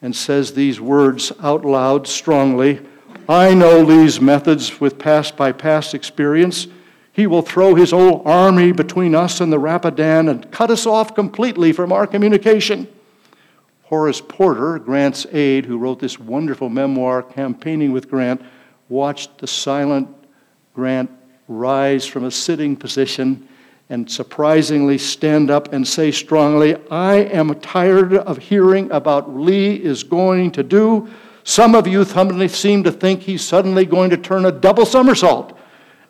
[0.00, 2.80] and says these words out loud strongly
[3.28, 6.66] I know Lee's methods with past by past experience.
[7.10, 11.14] He will throw his whole army between us and the Rapidan and cut us off
[11.14, 12.86] completely from our communication.
[13.84, 18.42] Horace Porter, Grant's aide, who wrote this wonderful memoir, Campaigning with Grant,
[18.94, 20.08] watched the silent
[20.72, 21.10] Grant
[21.48, 23.48] rise from a sitting position
[23.90, 30.04] and surprisingly stand up and say strongly, I am tired of hearing about Lee is
[30.04, 31.08] going to do.
[31.42, 35.58] Some of you suddenly seem to think he's suddenly going to turn a double somersault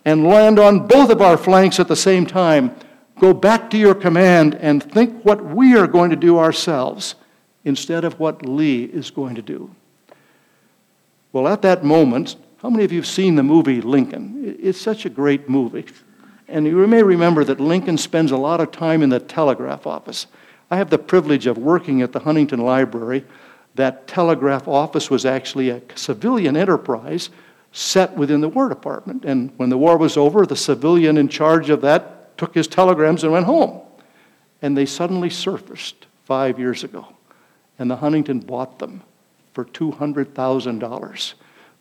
[0.05, 2.77] and land on both of our flanks at the same time.
[3.18, 7.14] Go back to your command and think what we are going to do ourselves
[7.64, 9.75] instead of what Lee is going to do.
[11.33, 14.57] Well, at that moment, how many of you have seen the movie Lincoln?
[14.59, 15.85] It's such a great movie.
[16.48, 20.29] And you may remember that Lincoln spends a lot of time in the telegraph office.
[20.70, 23.27] I have the privilege of working at the Huntington Library.
[23.74, 27.29] that telegraph office was actually a civilian enterprise
[27.72, 29.27] set within the War Department.
[29.27, 33.24] And when the war was over, the civilian in charge of that took his telegrams
[33.24, 33.83] and went home.
[34.62, 37.09] And they suddenly surfaced five years ago.
[37.79, 39.03] And the Huntington bought them
[39.53, 41.35] for $200,000.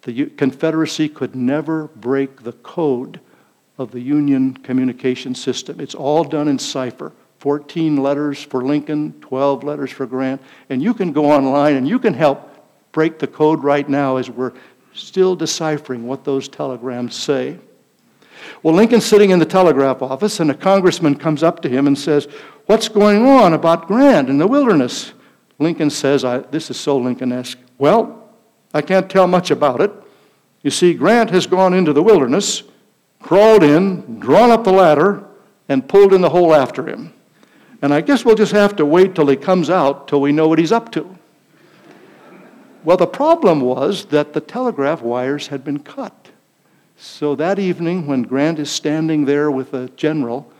[0.03, 3.19] The Confederacy could never break the code
[3.77, 5.79] of the Union communication system.
[5.79, 7.13] It's all done in cipher.
[7.39, 10.41] 14 letters for Lincoln, 12 letters for Grant.
[10.69, 12.49] And you can go online and you can help
[12.91, 14.53] break the code right now as we're
[14.93, 17.57] still deciphering what those telegrams say.
[18.61, 21.97] Well, Lincoln's sitting in the telegraph office, and a congressman comes up to him and
[21.97, 22.27] says,
[22.65, 25.13] What's going on about Grant in the wilderness?
[25.59, 27.57] Lincoln says, This is so Lincoln esque.
[27.77, 28.22] Well,
[28.73, 29.91] I can't tell much about it.
[30.63, 32.63] You see, Grant has gone into the wilderness,
[33.21, 35.23] crawled in, drawn up the ladder,
[35.69, 37.13] and pulled in the hole after him.
[37.81, 40.47] And I guess we'll just have to wait till he comes out till we know
[40.47, 41.17] what he's up to.
[42.83, 46.29] Well, the problem was that the telegraph wires had been cut.
[46.97, 50.51] So that evening, when Grant is standing there with a general,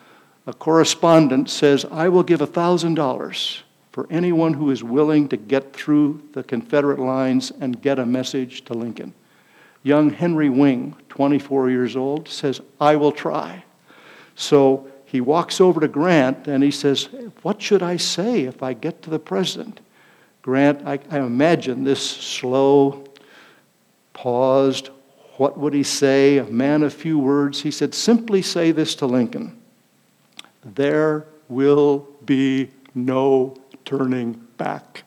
[0.46, 3.62] a correspondent says, I will give a $1,000
[3.94, 8.66] for anyone who is willing to get through the Confederate lines and get a message
[8.66, 9.14] to Lincoln.
[9.84, 13.64] Young Henry Wing, 24 years old, says, I will try.
[14.36, 17.08] So he walks over to Grant and he says,
[17.44, 19.80] What should I say if I get to the president?
[20.42, 23.06] Grant, I, I imagine this slow,
[24.14, 24.90] paused,
[25.38, 26.38] what would he say?
[26.38, 27.62] A man of few words.
[27.62, 29.62] He said, Simply say this to Lincoln
[30.64, 35.04] There will be no turning back.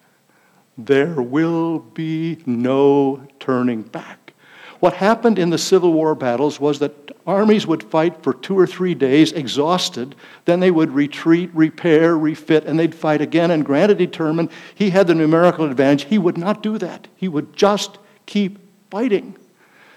[0.79, 4.35] There will be no turning back.
[4.81, 8.67] What happened in the Civil War battles was that armies would fight for two or
[8.67, 10.15] three days, exhausted.
[10.45, 13.51] Then they would retreat, repair, refit, and they'd fight again.
[13.51, 16.05] And Grant had determined he had the numerical advantage.
[16.05, 17.09] He would not do that.
[17.17, 18.59] He would just keep
[18.91, 19.37] fighting.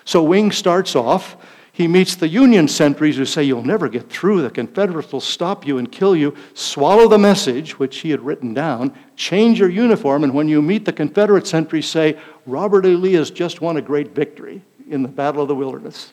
[0.06, 1.36] So Wing starts off.
[1.80, 4.42] He meets the Union sentries who say, You'll never get through.
[4.42, 6.36] The Confederates will stop you and kill you.
[6.54, 8.94] Swallow the message, which he had written down.
[9.16, 10.26] Change your uniform.
[10.26, 12.90] And when you meet the Confederate sentries, say, Robert E.
[12.90, 16.12] Lee has just won a great victory in the Battle of the Wilderness.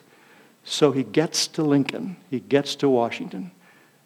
[0.63, 3.51] So he gets to Lincoln, he gets to Washington.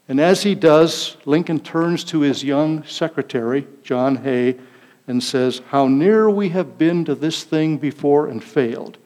[0.10, 4.58] And as he does, Lincoln turns to his young secretary, John Hay,
[5.06, 8.98] and says, How near we have been to this thing before and failed.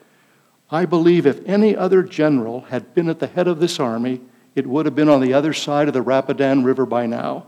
[0.69, 4.21] I believe if any other general had been at the head of this army,
[4.55, 7.47] it would have been on the other side of the Rapidan River by now.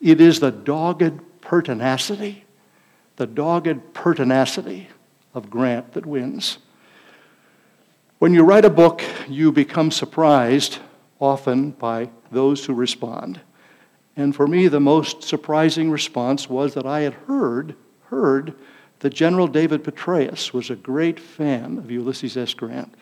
[0.00, 2.44] It is the dogged pertinacity,
[3.16, 4.88] the dogged pertinacity
[5.34, 6.58] of Grant that wins.
[8.18, 10.78] When you write a book, you become surprised
[11.20, 13.40] often by those who respond.
[14.16, 17.74] And for me, the most surprising response was that I had heard,
[18.04, 18.54] heard
[19.04, 22.54] that General David Petraeus was a great fan of Ulysses S.
[22.54, 22.94] Grant.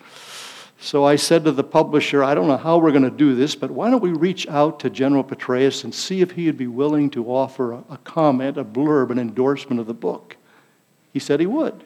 [0.77, 3.55] So I said to the publisher, I don't know how we're going to do this,
[3.55, 6.67] but why don't we reach out to General Petraeus and see if he would be
[6.67, 10.35] willing to offer a, a comment, a blurb, an endorsement of the book?
[11.13, 11.85] He said he would.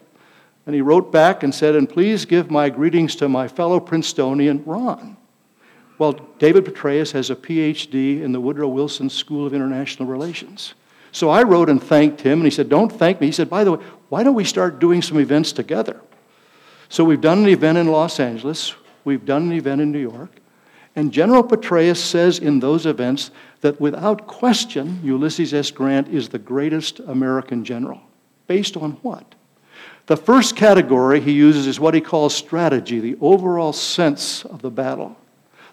[0.66, 4.64] And he wrote back and said, And please give my greetings to my fellow Princetonian,
[4.66, 5.16] Ron.
[6.00, 10.74] Well, David Petraeus has a PhD in the Woodrow Wilson School of International Relations.
[11.18, 13.26] So I wrote and thanked him, and he said, Don't thank me.
[13.26, 16.00] He said, By the way, why don't we start doing some events together?
[16.90, 20.30] So we've done an event in Los Angeles, we've done an event in New York,
[20.96, 25.72] and General Petraeus says in those events that without question, Ulysses S.
[25.72, 28.00] Grant is the greatest American general.
[28.46, 29.34] Based on what?
[30.06, 34.70] The first category he uses is what he calls strategy, the overall sense of the
[34.70, 35.18] battle.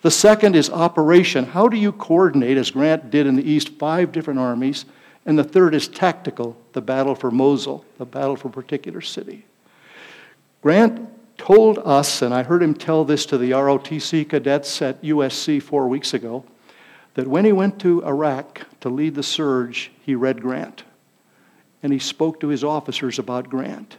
[0.00, 1.44] The second is operation.
[1.44, 4.87] How do you coordinate, as Grant did in the East, five different armies?
[5.26, 9.46] And the third is tactical, the battle for Mosul, the battle for a particular city.
[10.62, 11.08] Grant
[11.38, 15.88] told us, and I heard him tell this to the ROTC cadets at USC four
[15.88, 16.44] weeks ago,
[17.14, 20.85] that when he went to Iraq to lead the surge, he read Grant.
[21.83, 23.96] And he spoke to his officers about Grant.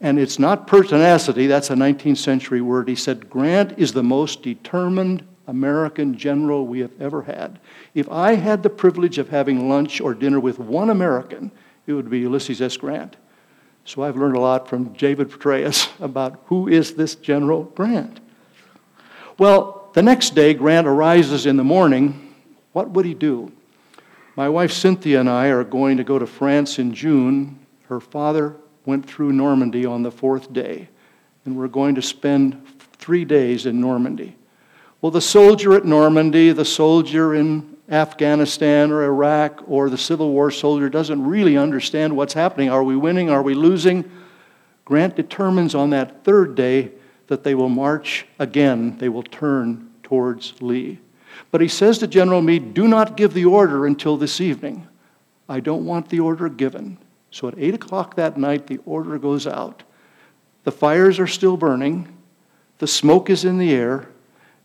[0.00, 2.88] And it's not pertinacity, that's a 19th century word.
[2.88, 7.58] He said, Grant is the most determined American general we have ever had.
[7.94, 11.50] If I had the privilege of having lunch or dinner with one American,
[11.86, 12.76] it would be Ulysses S.
[12.76, 13.16] Grant.
[13.84, 18.20] So I've learned a lot from David Petraeus about who is this General Grant.
[19.38, 22.34] Well, the next day, Grant arises in the morning.
[22.72, 23.52] What would he do?
[24.34, 27.58] My wife Cynthia and I are going to go to France in June.
[27.88, 30.88] Her father went through Normandy on the fourth day,
[31.44, 32.62] and we're going to spend
[32.98, 34.36] three days in Normandy.
[35.02, 40.50] Well, the soldier at Normandy, the soldier in Afghanistan or Iraq or the Civil War
[40.50, 42.70] soldier doesn't really understand what's happening.
[42.70, 43.30] Are we winning?
[43.30, 44.10] Are we losing?
[44.84, 46.92] Grant determines on that third day
[47.26, 50.98] that they will march again, they will turn towards Lee.
[51.50, 54.86] But he says to General Meade, Do not give the order until this evening.
[55.48, 56.98] I don't want the order given.
[57.30, 59.82] So at 8 o'clock that night, the order goes out.
[60.64, 62.16] The fires are still burning,
[62.78, 64.08] the smoke is in the air,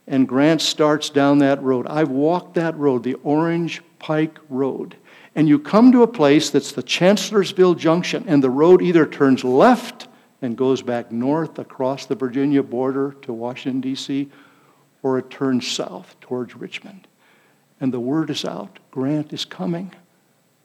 [0.08, 1.88] and Grant starts down that road.
[1.88, 4.96] I've walked that road, the Orange Pike Road.
[5.36, 9.44] And you come to a place that's the Chancellorsville Junction, and the road either turns
[9.44, 10.08] left
[10.42, 14.30] and goes back north across the Virginia border to Washington, D.C.,
[15.04, 17.08] or it turns south towards Richmond.
[17.80, 19.92] And the word is out Grant is coming.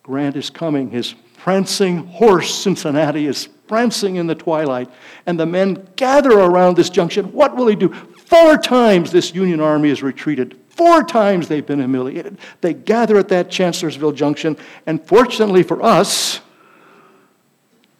[0.03, 0.91] Grant is coming.
[0.91, 4.89] His prancing horse, Cincinnati, is prancing in the twilight.
[5.27, 7.33] And the men gather around this junction.
[7.33, 7.95] What will he do?
[8.27, 10.59] Four times this Union army has retreated.
[10.69, 12.39] Four times they've been humiliated.
[12.61, 14.57] They gather at that Chancellorsville Junction.
[14.85, 16.41] And fortunately for us,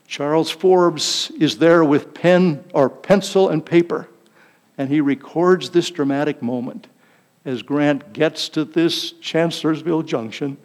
[0.07, 4.09] Charles Forbes is there with pen or pencil and paper,
[4.79, 6.87] and he records this dramatic moment
[7.45, 10.57] as Grant gets to this Chancellorsville junction.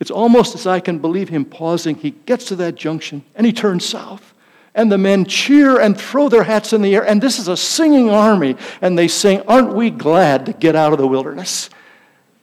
[0.00, 1.96] It's almost as I can believe him pausing.
[1.96, 4.33] He gets to that junction and he turns south.
[4.74, 7.06] And the men cheer and throw their hats in the air.
[7.06, 8.56] And this is a singing army.
[8.80, 11.70] And they sing, Aren't we glad to get out of the wilderness?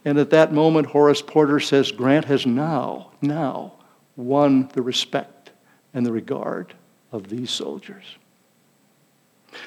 [0.05, 3.73] And at that moment, Horace Porter says, Grant has now, now
[4.15, 5.51] won the respect
[5.93, 6.73] and the regard
[7.11, 8.03] of these soldiers.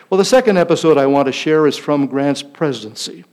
[0.08, 3.24] Well, the second episode I want to share is from Grant's presidency.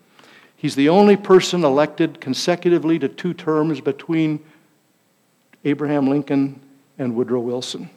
[0.56, 4.44] He's the only person elected consecutively to two terms between
[5.64, 6.60] Abraham Lincoln
[7.00, 7.90] and Woodrow Wilson.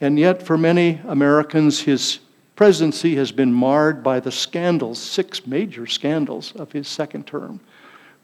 [0.00, 2.20] And yet, for many Americans, his
[2.54, 7.60] presidency has been marred by the scandals, six major scandals of his second term,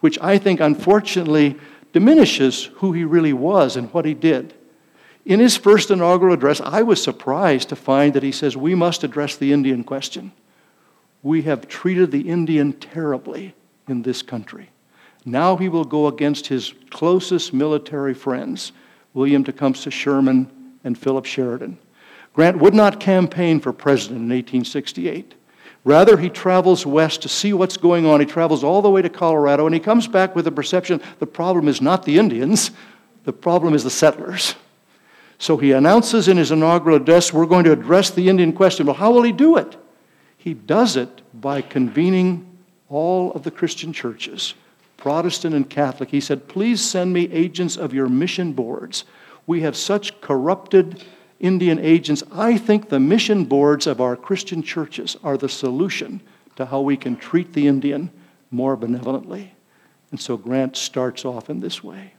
[0.01, 1.57] which I think unfortunately
[1.93, 4.55] diminishes who he really was and what he did.
[5.25, 9.05] In his first inaugural address, I was surprised to find that he says, We must
[9.05, 10.33] address the Indian question.
[11.23, 13.55] We have treated the Indian terribly
[13.89, 14.71] in this country.
[15.25, 18.73] Now he will go against his closest military friends,
[19.15, 20.51] William Tecumseh Sherman
[20.85, 21.79] and Philip Sheridan.
[22.35, 25.35] Grant would not campaign for president in 1868.
[25.85, 28.21] Rather, he travels west to see what's going on.
[28.21, 31.27] He travels all the way to Colorado, and he comes back with the perception the
[31.27, 32.71] problem is not the Indians,
[33.25, 34.55] the problem is the settlers.
[35.39, 38.87] So he announces in his inaugural address, We're going to address the Indian question.
[38.87, 39.77] Well, how will he do it?
[40.39, 42.59] He does it by convening
[42.89, 44.55] all of the Christian churches,
[44.97, 46.11] Protestant and Catholic.
[46.11, 49.05] He said, Please send me agents of your mission boards.
[49.47, 51.05] We have such corrupted
[51.41, 52.23] Indian agents.
[52.33, 56.21] I think the mission boards of our Christian churches are the solution
[56.57, 58.11] to how we can treat the Indian
[58.51, 59.53] more benevolently.
[60.11, 62.15] And so Grant starts off in this way.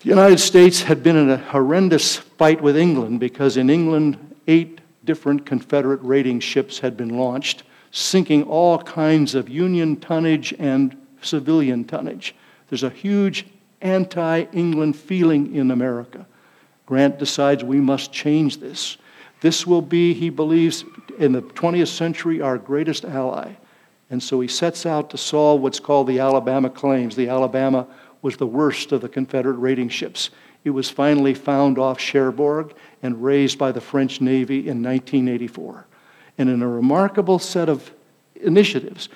[0.00, 4.80] The United States had been in a horrendous fight with England because in England, eight
[5.04, 11.84] different Confederate raiding ships had been launched, sinking all kinds of Union tonnage and civilian
[11.84, 12.34] tonnage.
[12.68, 13.46] There's a huge
[13.80, 16.26] anti England feeling in America.
[16.86, 18.96] Grant decides we must change this.
[19.40, 20.84] This will be, he believes,
[21.18, 23.52] in the 20th century, our greatest ally.
[24.10, 27.14] And so he sets out to solve what's called the Alabama claims.
[27.14, 27.86] The Alabama
[28.22, 30.30] was the worst of the Confederate raiding ships.
[30.64, 35.86] It was finally found off Cherbourg and raised by the French Navy in 1984.
[36.36, 37.92] And in a remarkable set of
[38.34, 39.08] initiatives,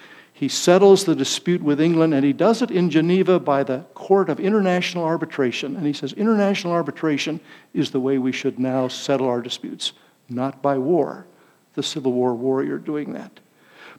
[0.42, 4.28] he settles the dispute with England, and he does it in Geneva by the Court
[4.28, 5.76] of International Arbitration.
[5.76, 7.38] And he says, International arbitration
[7.74, 9.92] is the way we should now settle our disputes,
[10.28, 11.28] not by war.
[11.74, 13.38] The Civil War warrior doing that.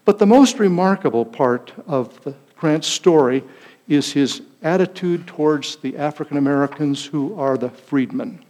[0.04, 3.42] But the most remarkable part of Grant's story
[3.88, 8.44] is his attitude towards the African Americans who are the freedmen.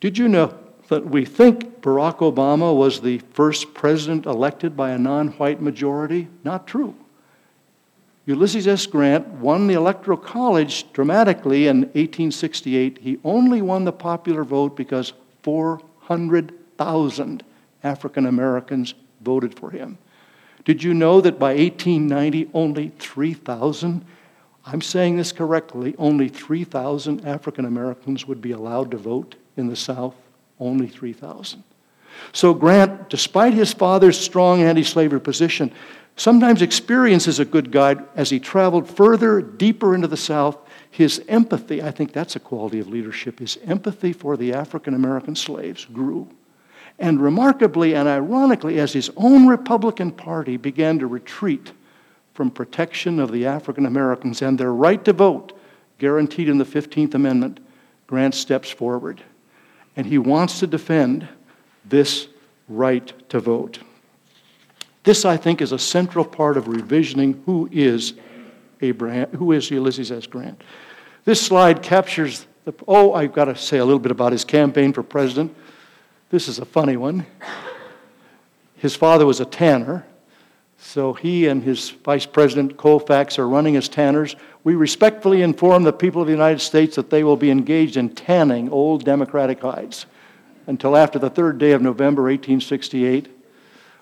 [0.00, 0.58] Did you know
[0.90, 6.28] that we think Barack Obama was the first president elected by a non white majority?
[6.44, 6.94] Not true.
[8.26, 8.84] Ulysses S.
[8.86, 12.98] Grant won the Electoral College dramatically in 1868.
[12.98, 17.42] He only won the popular vote because 400,000
[17.82, 19.96] African Americans voted for him.
[20.64, 24.04] Did you know that by 1890, only 3,000,
[24.66, 29.76] I'm saying this correctly, only 3,000 African Americans would be allowed to vote in the
[29.76, 30.16] South?
[30.60, 31.64] Only 3,000.
[32.32, 35.72] So Grant, despite his father's strong anti slavery position,
[36.16, 40.58] sometimes experiences a good guide as he traveled further, deeper into the South.
[40.90, 45.34] His empathy, I think that's a quality of leadership, his empathy for the African American
[45.34, 46.28] slaves grew.
[46.98, 51.72] And remarkably and ironically, as his own Republican Party began to retreat
[52.34, 55.58] from protection of the African Americans and their right to vote,
[55.98, 57.60] guaranteed in the 15th Amendment,
[58.06, 59.22] Grant steps forward.
[59.96, 61.28] And he wants to defend
[61.84, 62.28] this
[62.68, 63.80] right to vote.
[65.02, 68.14] This, I think, is a central part of revisioning who is
[68.80, 70.26] Abraham, who is Ulysses S.
[70.26, 70.62] Grant.
[71.24, 74.92] This slide captures the, oh, I've got to say a little bit about his campaign
[74.92, 75.54] for president.
[76.30, 77.26] This is a funny one.
[78.76, 80.06] His father was a tanner,
[80.80, 84.34] so he and his vice president Colfax are running as tanners.
[84.64, 88.14] We respectfully inform the people of the United States that they will be engaged in
[88.14, 90.06] tanning old Democratic hides
[90.66, 93.28] until after the third day of November 1868.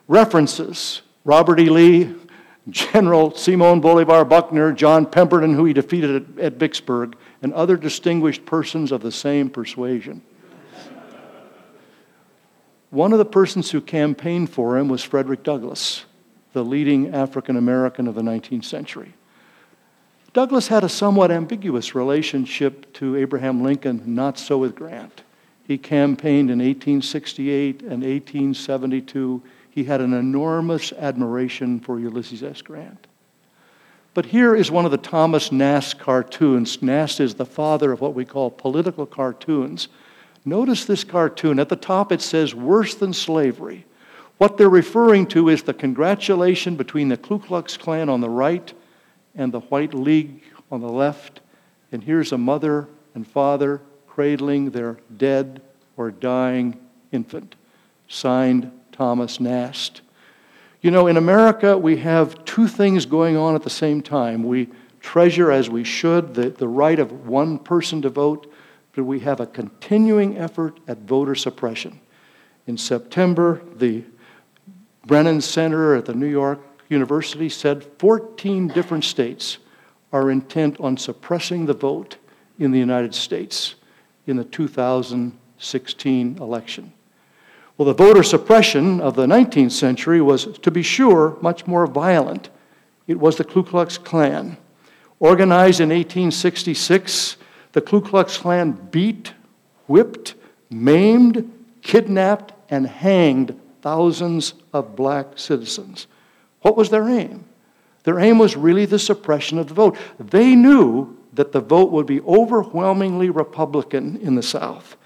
[0.07, 1.69] References Robert E.
[1.69, 2.15] Lee,
[2.71, 8.47] General Simon Bolivar Buckner, John Pemberton, who he defeated at, at Vicksburg, and other distinguished
[8.47, 10.23] persons of the same persuasion.
[12.91, 16.05] One of the persons who campaigned for him was Frederick Douglass,
[16.53, 19.15] the leading African American of the 19th century.
[20.33, 25.23] Douglass had a somewhat ambiguous relationship to Abraham Lincoln, not so with Grant.
[25.67, 29.43] He campaigned in 1868 and 1872.
[29.71, 32.63] He had an enormous admiration for Ulysses S.
[32.63, 33.07] Grant.
[34.15, 36.83] But here is one of the Thomas Nast cartoons.
[36.83, 39.89] Nast is the father of what we call political cartoons.
[40.45, 41.59] Notice this cartoon.
[41.59, 43.85] At the top it says, worse than slavery.
[44.39, 48.73] What they're referring to is the congratulation between the Ku Klux Klan on the right
[49.35, 51.41] and the White League on the left.
[51.91, 55.61] And here's a mother and father cradling their dead
[55.97, 56.79] or dying
[57.11, 57.57] infant.
[58.07, 60.03] Signed Thomas Nast.
[60.81, 64.45] You know, in America, we have two things going on at the same time.
[64.45, 64.69] We
[65.01, 68.53] treasure, as we should, the, the right of one person to vote,
[68.95, 72.01] but we have a continuing effort at voter suppression.
[72.69, 74.05] In September, the
[75.09, 79.57] Brennan Center at the New York University said 14 different states
[80.13, 82.19] are intent on suppressing the vote
[82.59, 83.75] in the United States
[84.27, 86.93] in the 2016 election.
[87.79, 92.51] Well, the voter suppression of the 19th century was, to be sure, much more violent.
[93.07, 94.59] It was the Ku Klux Klan.
[95.21, 97.39] Organized in 1866,
[97.73, 99.33] the Ku Klux Klan beat,
[99.87, 100.35] whipped,
[100.69, 101.51] maimed,
[101.81, 103.59] kidnapped, and hanged
[103.89, 106.09] thousands of black citizens.
[106.61, 107.47] What was their aim?
[108.05, 109.97] Their aim was really the suppression of the vote.
[110.19, 114.99] They knew that the vote would be overwhelmingly Republican in the South,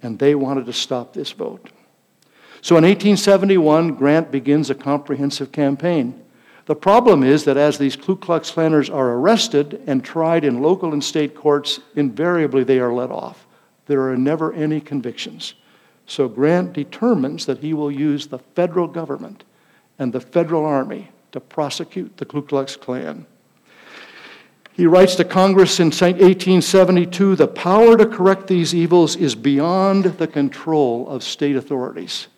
[0.00, 1.70] and they wanted to stop this vote.
[2.60, 6.22] So in 1871, Grant begins a comprehensive campaign.
[6.66, 10.92] The problem is that as these Ku Klux Klanners are arrested and tried in local
[10.92, 13.44] and state courts, invariably they are let off.
[13.86, 15.54] There are never any convictions.
[16.08, 19.44] So Grant determines that he will use the federal government
[19.98, 23.26] and the federal army to prosecute the Ku Klux Klan.
[24.72, 30.26] He writes to Congress in 1872 the power to correct these evils is beyond the
[30.26, 32.28] control of state authorities.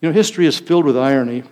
[0.00, 1.44] You know, history is filled with irony.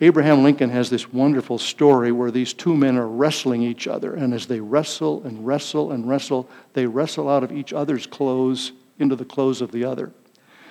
[0.00, 4.32] Abraham Lincoln has this wonderful story where these two men are wrestling each other, and
[4.32, 9.16] as they wrestle and wrestle and wrestle, they wrestle out of each other's clothes into
[9.16, 10.12] the clothes of the other.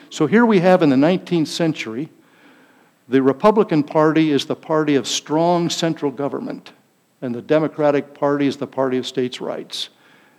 [0.09, 2.09] So here we have in the 19th century,
[3.07, 6.71] the Republican Party is the party of strong central government,
[7.21, 9.89] and the Democratic Party is the party of states' rights.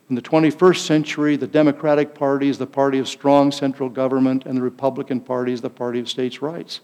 [0.09, 4.57] In the 21st century, the Democratic Party is the party of strong central government, and
[4.57, 6.81] the Republican Party is the party of states' rights.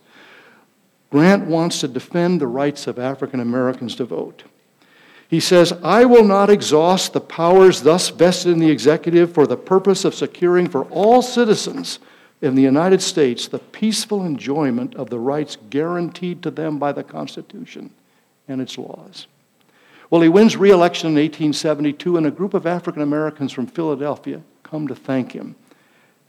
[1.11, 4.45] Grant wants to defend the rights of African Americans to vote.
[5.28, 9.57] He says, I will not exhaust the powers thus vested in the executive for the
[9.57, 11.99] purpose of securing for all citizens
[12.43, 17.05] in the United States the peaceful enjoyment of the rights guaranteed to them by the
[17.05, 17.91] Constitution
[18.49, 19.26] and its laws.
[20.11, 24.43] Well, he wins re election in 1872, and a group of African Americans from Philadelphia
[24.62, 25.57] come to thank him.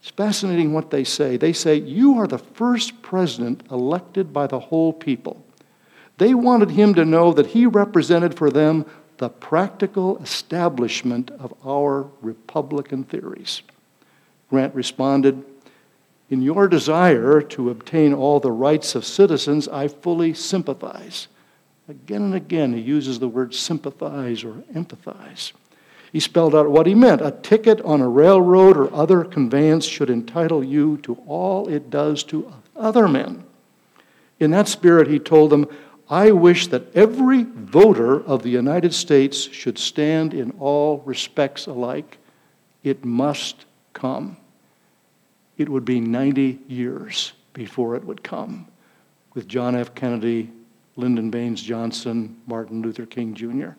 [0.01, 1.37] It's fascinating what they say.
[1.37, 5.43] They say, You are the first president elected by the whole people.
[6.17, 8.85] They wanted him to know that he represented for them
[9.17, 13.61] the practical establishment of our Republican theories.
[14.49, 15.43] Grant responded,
[16.29, 21.27] In your desire to obtain all the rights of citizens, I fully sympathize.
[21.87, 25.53] Again and again, he uses the word sympathize or empathize.
[26.11, 27.21] He spelled out what he meant.
[27.21, 32.23] A ticket on a railroad or other conveyance should entitle you to all it does
[32.25, 33.45] to other men.
[34.39, 35.67] In that spirit, he told them,
[36.09, 42.17] I wish that every voter of the United States should stand in all respects alike.
[42.83, 44.37] It must come.
[45.57, 48.67] It would be 90 years before it would come,
[49.33, 49.95] with John F.
[49.95, 50.51] Kennedy
[50.95, 53.69] Lyndon Baines Johnson, Martin Luther King Jr.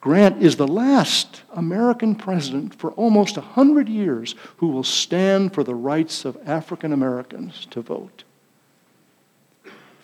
[0.00, 5.74] Grant is the last American president for almost 100 years who will stand for the
[5.74, 8.22] rights of African Americans to vote.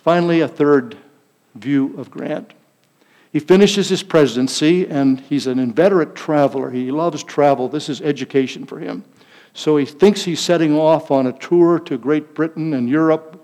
[0.03, 0.97] Finally, a third
[1.55, 2.53] view of Grant.
[3.33, 6.71] He finishes his presidency and he's an inveterate traveler.
[6.71, 7.69] He loves travel.
[7.69, 9.05] This is education for him.
[9.55, 13.41] So he thinks he's setting off on a tour to Great Britain and Europe.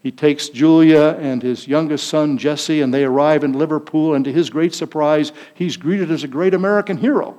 [0.00, 4.14] He takes Julia and his youngest son, Jesse, and they arrive in Liverpool.
[4.14, 7.36] And to his great surprise, he's greeted as a great American hero.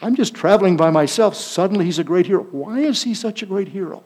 [0.00, 1.34] I'm just traveling by myself.
[1.34, 2.44] Suddenly, he's a great hero.
[2.44, 4.04] Why is he such a great hero?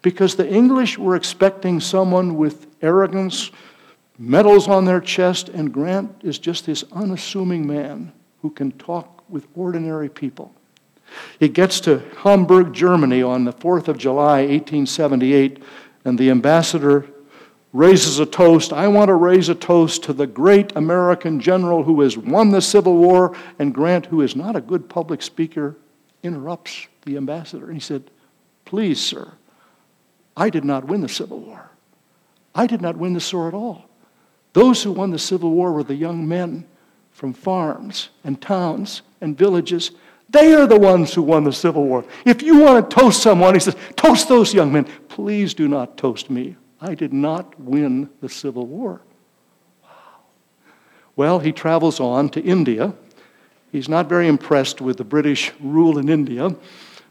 [0.00, 3.50] Because the English were expecting someone with arrogance,
[4.16, 9.48] medals on their chest, and Grant is just this unassuming man who can talk with
[9.56, 10.54] ordinary people.
[11.38, 15.62] He gets to Hamburg, Germany on the 4th of July, 1878,
[16.04, 17.06] and the ambassador
[17.72, 18.72] raises a toast.
[18.72, 22.62] I want to raise a toast to the great American general who has won the
[22.62, 23.36] Civil War.
[23.58, 25.76] And Grant, who is not a good public speaker,
[26.22, 27.66] interrupts the ambassador.
[27.66, 28.10] And he said,
[28.64, 29.32] Please, sir,
[30.36, 31.70] I did not win the Civil War.
[32.54, 33.88] I did not win the war at all.
[34.52, 36.66] Those who won the Civil War were the young men
[37.12, 39.90] from farms and towns and villages
[40.30, 42.04] they are the ones who won the Civil War.
[42.24, 44.84] If you want to toast someone, he says, toast those young men.
[45.08, 46.56] Please do not toast me.
[46.80, 49.00] I did not win the Civil War.
[49.82, 49.90] Wow.
[51.16, 52.92] Well, he travels on to India.
[53.72, 56.54] He's not very impressed with the British rule in India.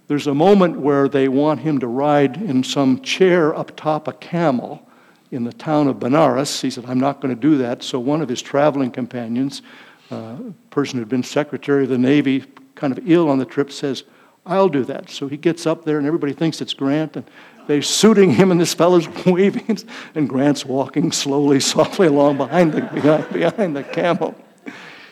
[0.08, 4.14] There's a moment where they want him to ride in some chair up top a
[4.14, 4.88] camel
[5.32, 6.62] in the town of Benares.
[6.62, 7.84] He said, I'm not going to do that.
[7.84, 9.62] So one of his traveling companions,
[10.10, 12.46] uh, a person who'd been Secretary of the Navy,
[12.78, 14.04] kind of ill on the trip, says,
[14.46, 15.10] I'll do that.
[15.10, 17.26] So he gets up there, and everybody thinks it's Grant, and
[17.68, 19.80] they're suiting him, and this fellow's waving,
[20.16, 24.36] and Grant's walking slowly, softly along behind the, behind, behind the camel.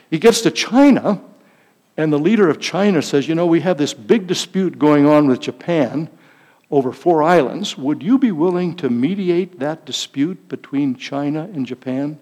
[0.10, 1.22] He gets to China,
[1.98, 5.28] and the leader of China says, You know, we have this big dispute going on
[5.28, 6.10] with Japan
[6.72, 7.78] over four islands.
[7.78, 12.20] Would you be willing to mediate that dispute between China and Japan?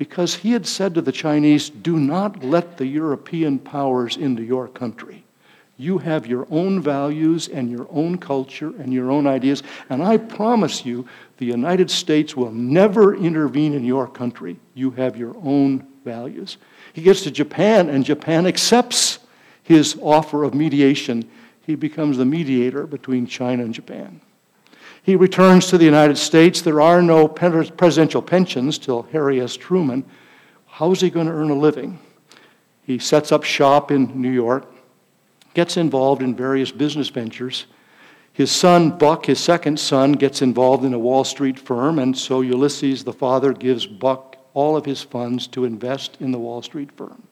[0.00, 4.66] Because he had said to the Chinese, Do not let the European powers into your
[4.66, 5.24] country.
[5.76, 10.16] You have your own values and your own culture and your own ideas, and I
[10.16, 14.58] promise you, the United States will never intervene in your country.
[14.72, 16.56] You have your own values.
[16.94, 19.18] He gets to Japan, and Japan accepts
[19.62, 21.28] his offer of mediation.
[21.60, 24.22] He becomes the mediator between China and Japan.
[25.02, 26.60] He returns to the United States.
[26.60, 29.56] There are no presidential pensions till Harry S.
[29.56, 30.04] Truman.
[30.66, 31.98] How is he going to earn a living?
[32.82, 34.70] He sets up shop in New York,
[35.54, 37.66] gets involved in various business ventures.
[38.32, 42.40] His son, Buck, his second son, gets involved in a Wall Street firm, and so
[42.40, 46.90] Ulysses, the father, gives Buck all of his funds to invest in the Wall Street
[46.92, 47.22] firm.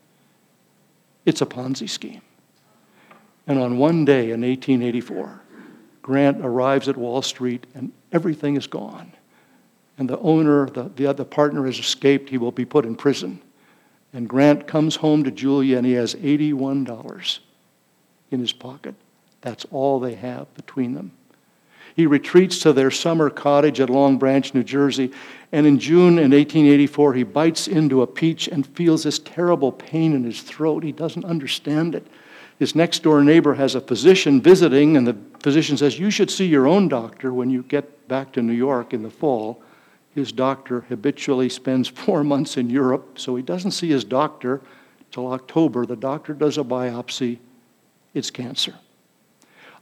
[1.25, 2.23] It's a Ponzi scheme.
[3.47, 5.43] And on one day in 1884,
[6.09, 9.13] Grant arrives at Wall Street and everything is gone.
[9.99, 12.31] And the owner, the, the other partner has escaped.
[12.31, 13.43] He will be put in prison.
[14.15, 17.41] And Grant comes home to Julia and he has $81
[18.31, 18.95] in his pocket.
[19.43, 21.11] That's all they have between them.
[21.95, 25.13] He retreats to their summer cottage at Long Branch, New Jersey,
[25.53, 30.15] and in June in 1884, he bites into a peach and feels this terrible pain
[30.15, 30.85] in his throat.
[30.85, 32.07] He doesn't understand it.
[32.59, 36.47] His next door neighbor has a physician visiting, and the physician says, You should see
[36.47, 39.63] your own doctor when you get back to New York in the fall.
[40.15, 44.61] His doctor habitually spends four months in Europe, so he doesn't see his doctor
[45.13, 45.87] till October.
[45.87, 47.39] The doctor does a biopsy.
[48.13, 48.75] It's cancer.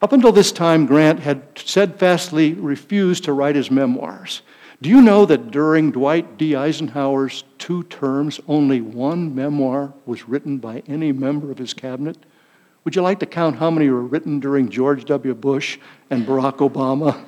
[0.02, 4.42] Up until this time, Grant had steadfastly refused to write his memoirs.
[4.82, 6.54] Do you know that during Dwight D.
[6.54, 12.18] Eisenhower's two terms, only one memoir was written by any member of his cabinet?
[12.86, 15.34] Would you like to count how many were written during George W.
[15.34, 15.76] Bush
[16.08, 17.20] and Barack Obama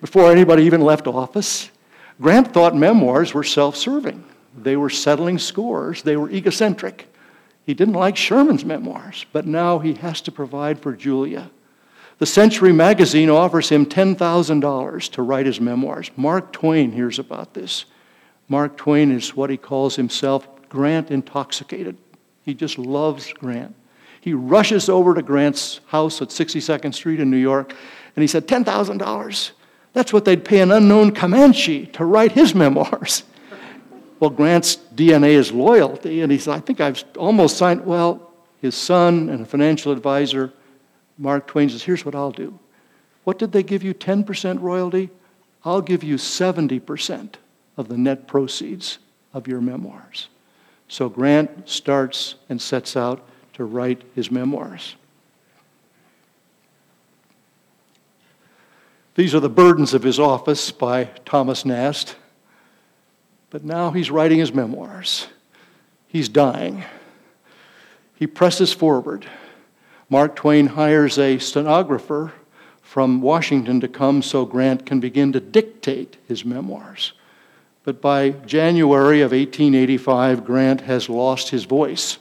[0.00, 1.70] before anybody even left office?
[2.20, 4.24] Grant thought memoirs were self serving.
[4.58, 7.14] They were settling scores, they were egocentric.
[7.64, 11.48] He didn't like Sherman's memoirs, but now he has to provide for Julia.
[12.18, 16.10] The Century magazine offers him $10,000 to write his memoirs.
[16.16, 17.84] Mark Twain hears about this.
[18.48, 21.96] Mark Twain is what he calls himself Grant intoxicated.
[22.42, 23.76] He just loves Grant.
[24.24, 27.74] He rushes over to Grant's house at 62nd Street in New York,
[28.16, 29.50] and he said, $10,000.
[29.92, 33.24] That's what they'd pay an unknown Comanche to write his memoirs.
[34.20, 37.84] Well, Grant's DNA is loyalty, and he said, I think I've almost signed.
[37.84, 40.50] Well, his son and a financial advisor,
[41.18, 42.58] Mark Twain, says, Here's what I'll do.
[43.24, 45.10] What did they give you 10% royalty?
[45.64, 47.34] I'll give you 70%
[47.76, 48.98] of the net proceeds
[49.34, 50.28] of your memoirs.
[50.88, 54.96] So Grant starts and sets out to write his memoirs.
[59.14, 62.16] These are the burdens of his office by Thomas Nast.
[63.50, 65.28] But now he's writing his memoirs.
[66.08, 66.84] He's dying.
[68.16, 69.26] He presses forward.
[70.10, 72.32] Mark Twain hires a stenographer
[72.82, 77.12] from Washington to come so Grant can begin to dictate his memoirs.
[77.84, 82.18] But by January of 1885, Grant has lost his voice.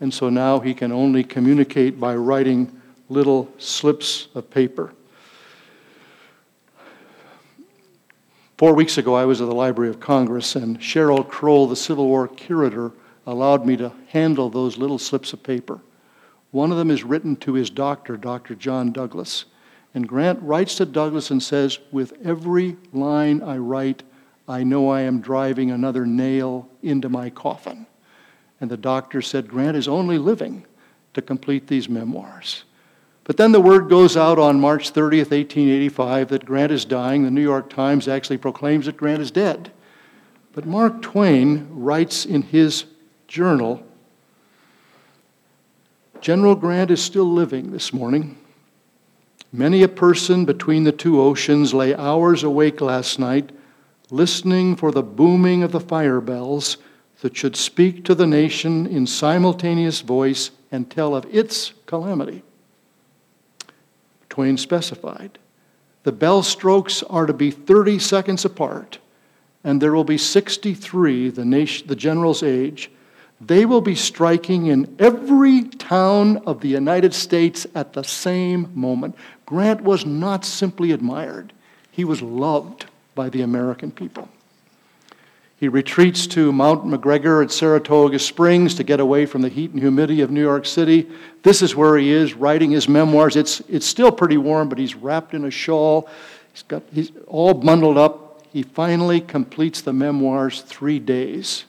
[0.00, 4.92] And so now he can only communicate by writing little slips of paper.
[8.56, 12.06] Four weeks ago, I was at the Library of Congress, and Cheryl Krowl, the Civil
[12.06, 12.92] War curator,
[13.26, 15.80] allowed me to handle those little slips of paper.
[16.50, 18.54] One of them is written to his doctor, Dr.
[18.54, 19.46] John Douglas.
[19.92, 24.04] And Grant writes to Douglas and says, With every line I write,
[24.46, 27.86] I know I am driving another nail into my coffin.
[28.60, 30.64] And the doctor said, Grant is only living
[31.14, 32.64] to complete these memoirs.
[33.24, 37.24] But then the word goes out on March 30th, 1885, that Grant is dying.
[37.24, 39.72] The New York Times actually proclaims that Grant is dead.
[40.52, 42.84] But Mark Twain writes in his
[43.26, 43.82] journal
[46.20, 48.38] General Grant is still living this morning.
[49.52, 53.52] Many a person between the two oceans lay hours awake last night,
[54.10, 56.78] listening for the booming of the fire bells
[57.24, 62.42] that should speak to the nation in simultaneous voice and tell of its calamity.
[64.28, 65.38] Twain specified
[66.02, 68.98] the bell strokes are to be 30 seconds apart,
[69.64, 72.90] and there will be 63 the, nation, the general's age
[73.40, 79.16] they will be striking in every town of the United States at the same moment.
[79.46, 81.54] Grant was not simply admired,
[81.90, 84.28] he was loved by the American people.
[85.64, 89.80] He retreats to Mount McGregor at Saratoga Springs to get away from the heat and
[89.80, 91.08] humidity of New York City.
[91.42, 93.34] This is where he is writing his memoirs.
[93.34, 96.06] It's, it's still pretty warm, but he's wrapped in a shawl.
[96.52, 98.46] He's, got, he's all bundled up.
[98.52, 101.64] He finally completes the memoirs three days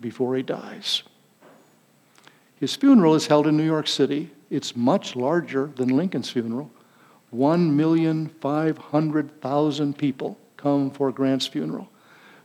[0.00, 1.02] before he dies.
[2.60, 4.30] His funeral is held in New York City.
[4.48, 6.70] It's much larger than Lincoln's funeral.
[7.34, 11.89] 1,500,000 people come for Grant's funeral.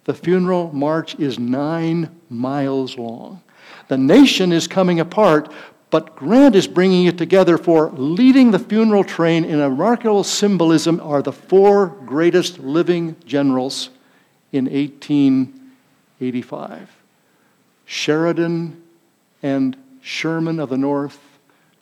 [0.05, 3.41] The funeral march is nine miles long.
[3.87, 5.51] The nation is coming apart,
[5.89, 11.01] but Grant is bringing it together for leading the funeral train in a remarkable symbolism
[11.01, 13.89] are the four greatest living generals
[14.51, 16.89] in 1885
[17.85, 18.81] Sheridan
[19.41, 21.19] and Sherman of the North,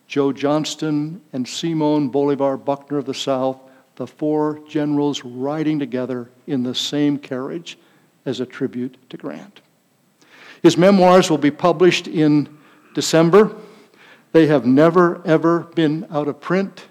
[0.06, 3.58] Joe Johnston, and Simon Bolivar Buckner of the South,
[3.96, 7.78] the four generals riding together in the same carriage
[8.26, 9.60] as a tribute to Grant.
[10.62, 12.58] His memoirs will be published in
[12.94, 13.54] December.
[14.32, 16.86] They have never, ever been out of print.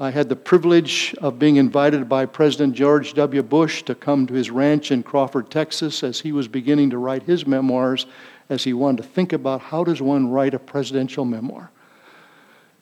[0.00, 3.42] I had the privilege of being invited by President George W.
[3.42, 7.22] Bush to come to his ranch in Crawford, Texas, as he was beginning to write
[7.22, 8.06] his memoirs
[8.48, 11.70] as he wanted to think about how does one write a presidential memoir.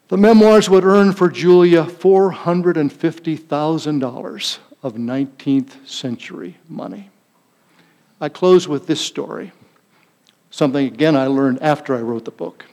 [0.09, 7.10] The memoirs would earn for Julia $450,000 of 19th century money.
[8.23, 9.53] I close with this story,
[10.51, 12.67] something again I learned after I wrote the book.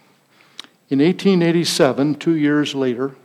[0.90, 3.16] In 1887, two years later,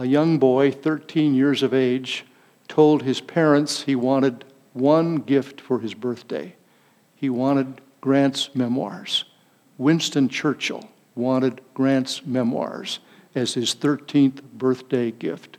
[0.00, 2.24] a young boy, 13 years of age,
[2.66, 6.54] told his parents he wanted one gift for his birthday.
[7.14, 9.24] He wanted Grant's memoirs.
[9.76, 12.98] Winston Churchill wanted Grant's memoirs
[13.36, 15.58] as his 13th birthday gift.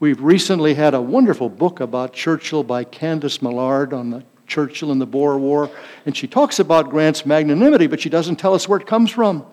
[0.00, 5.00] We've recently had a wonderful book about Churchill by Candice Millard on the Churchill and
[5.00, 5.70] the Boer War,
[6.06, 9.44] and she talks about Grant's magnanimity, but she doesn't tell us where it comes from.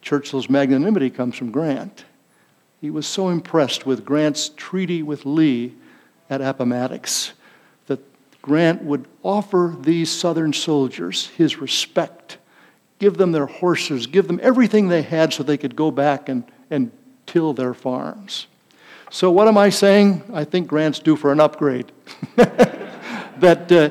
[0.00, 2.04] Churchill's magnanimity comes from Grant.
[2.80, 5.74] He was so impressed with Grant's treaty with Lee
[6.28, 7.32] at Appomattox
[7.86, 8.00] that
[8.42, 12.38] Grant would offer these Southern soldiers his respect,
[12.98, 16.42] give them their horses, give them everything they had so they could go back and,
[16.70, 16.90] and
[17.26, 18.48] till their farms.
[19.10, 20.22] So, what am I saying?
[20.32, 21.92] I think Grant's due for an upgrade.
[23.42, 23.90] that uh,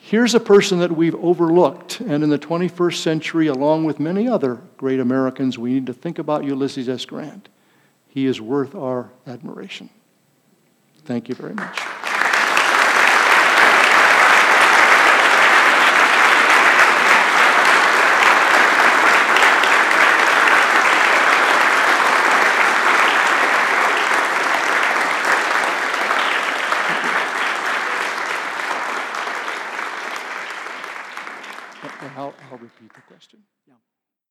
[0.00, 4.60] here's a person that we've overlooked, and in the 21st century, along with many other
[4.76, 7.04] great Americans, we need to think about Ulysses S.
[7.04, 7.48] Grant.
[8.08, 9.90] He is worth our admiration.
[11.04, 11.78] Thank you very much.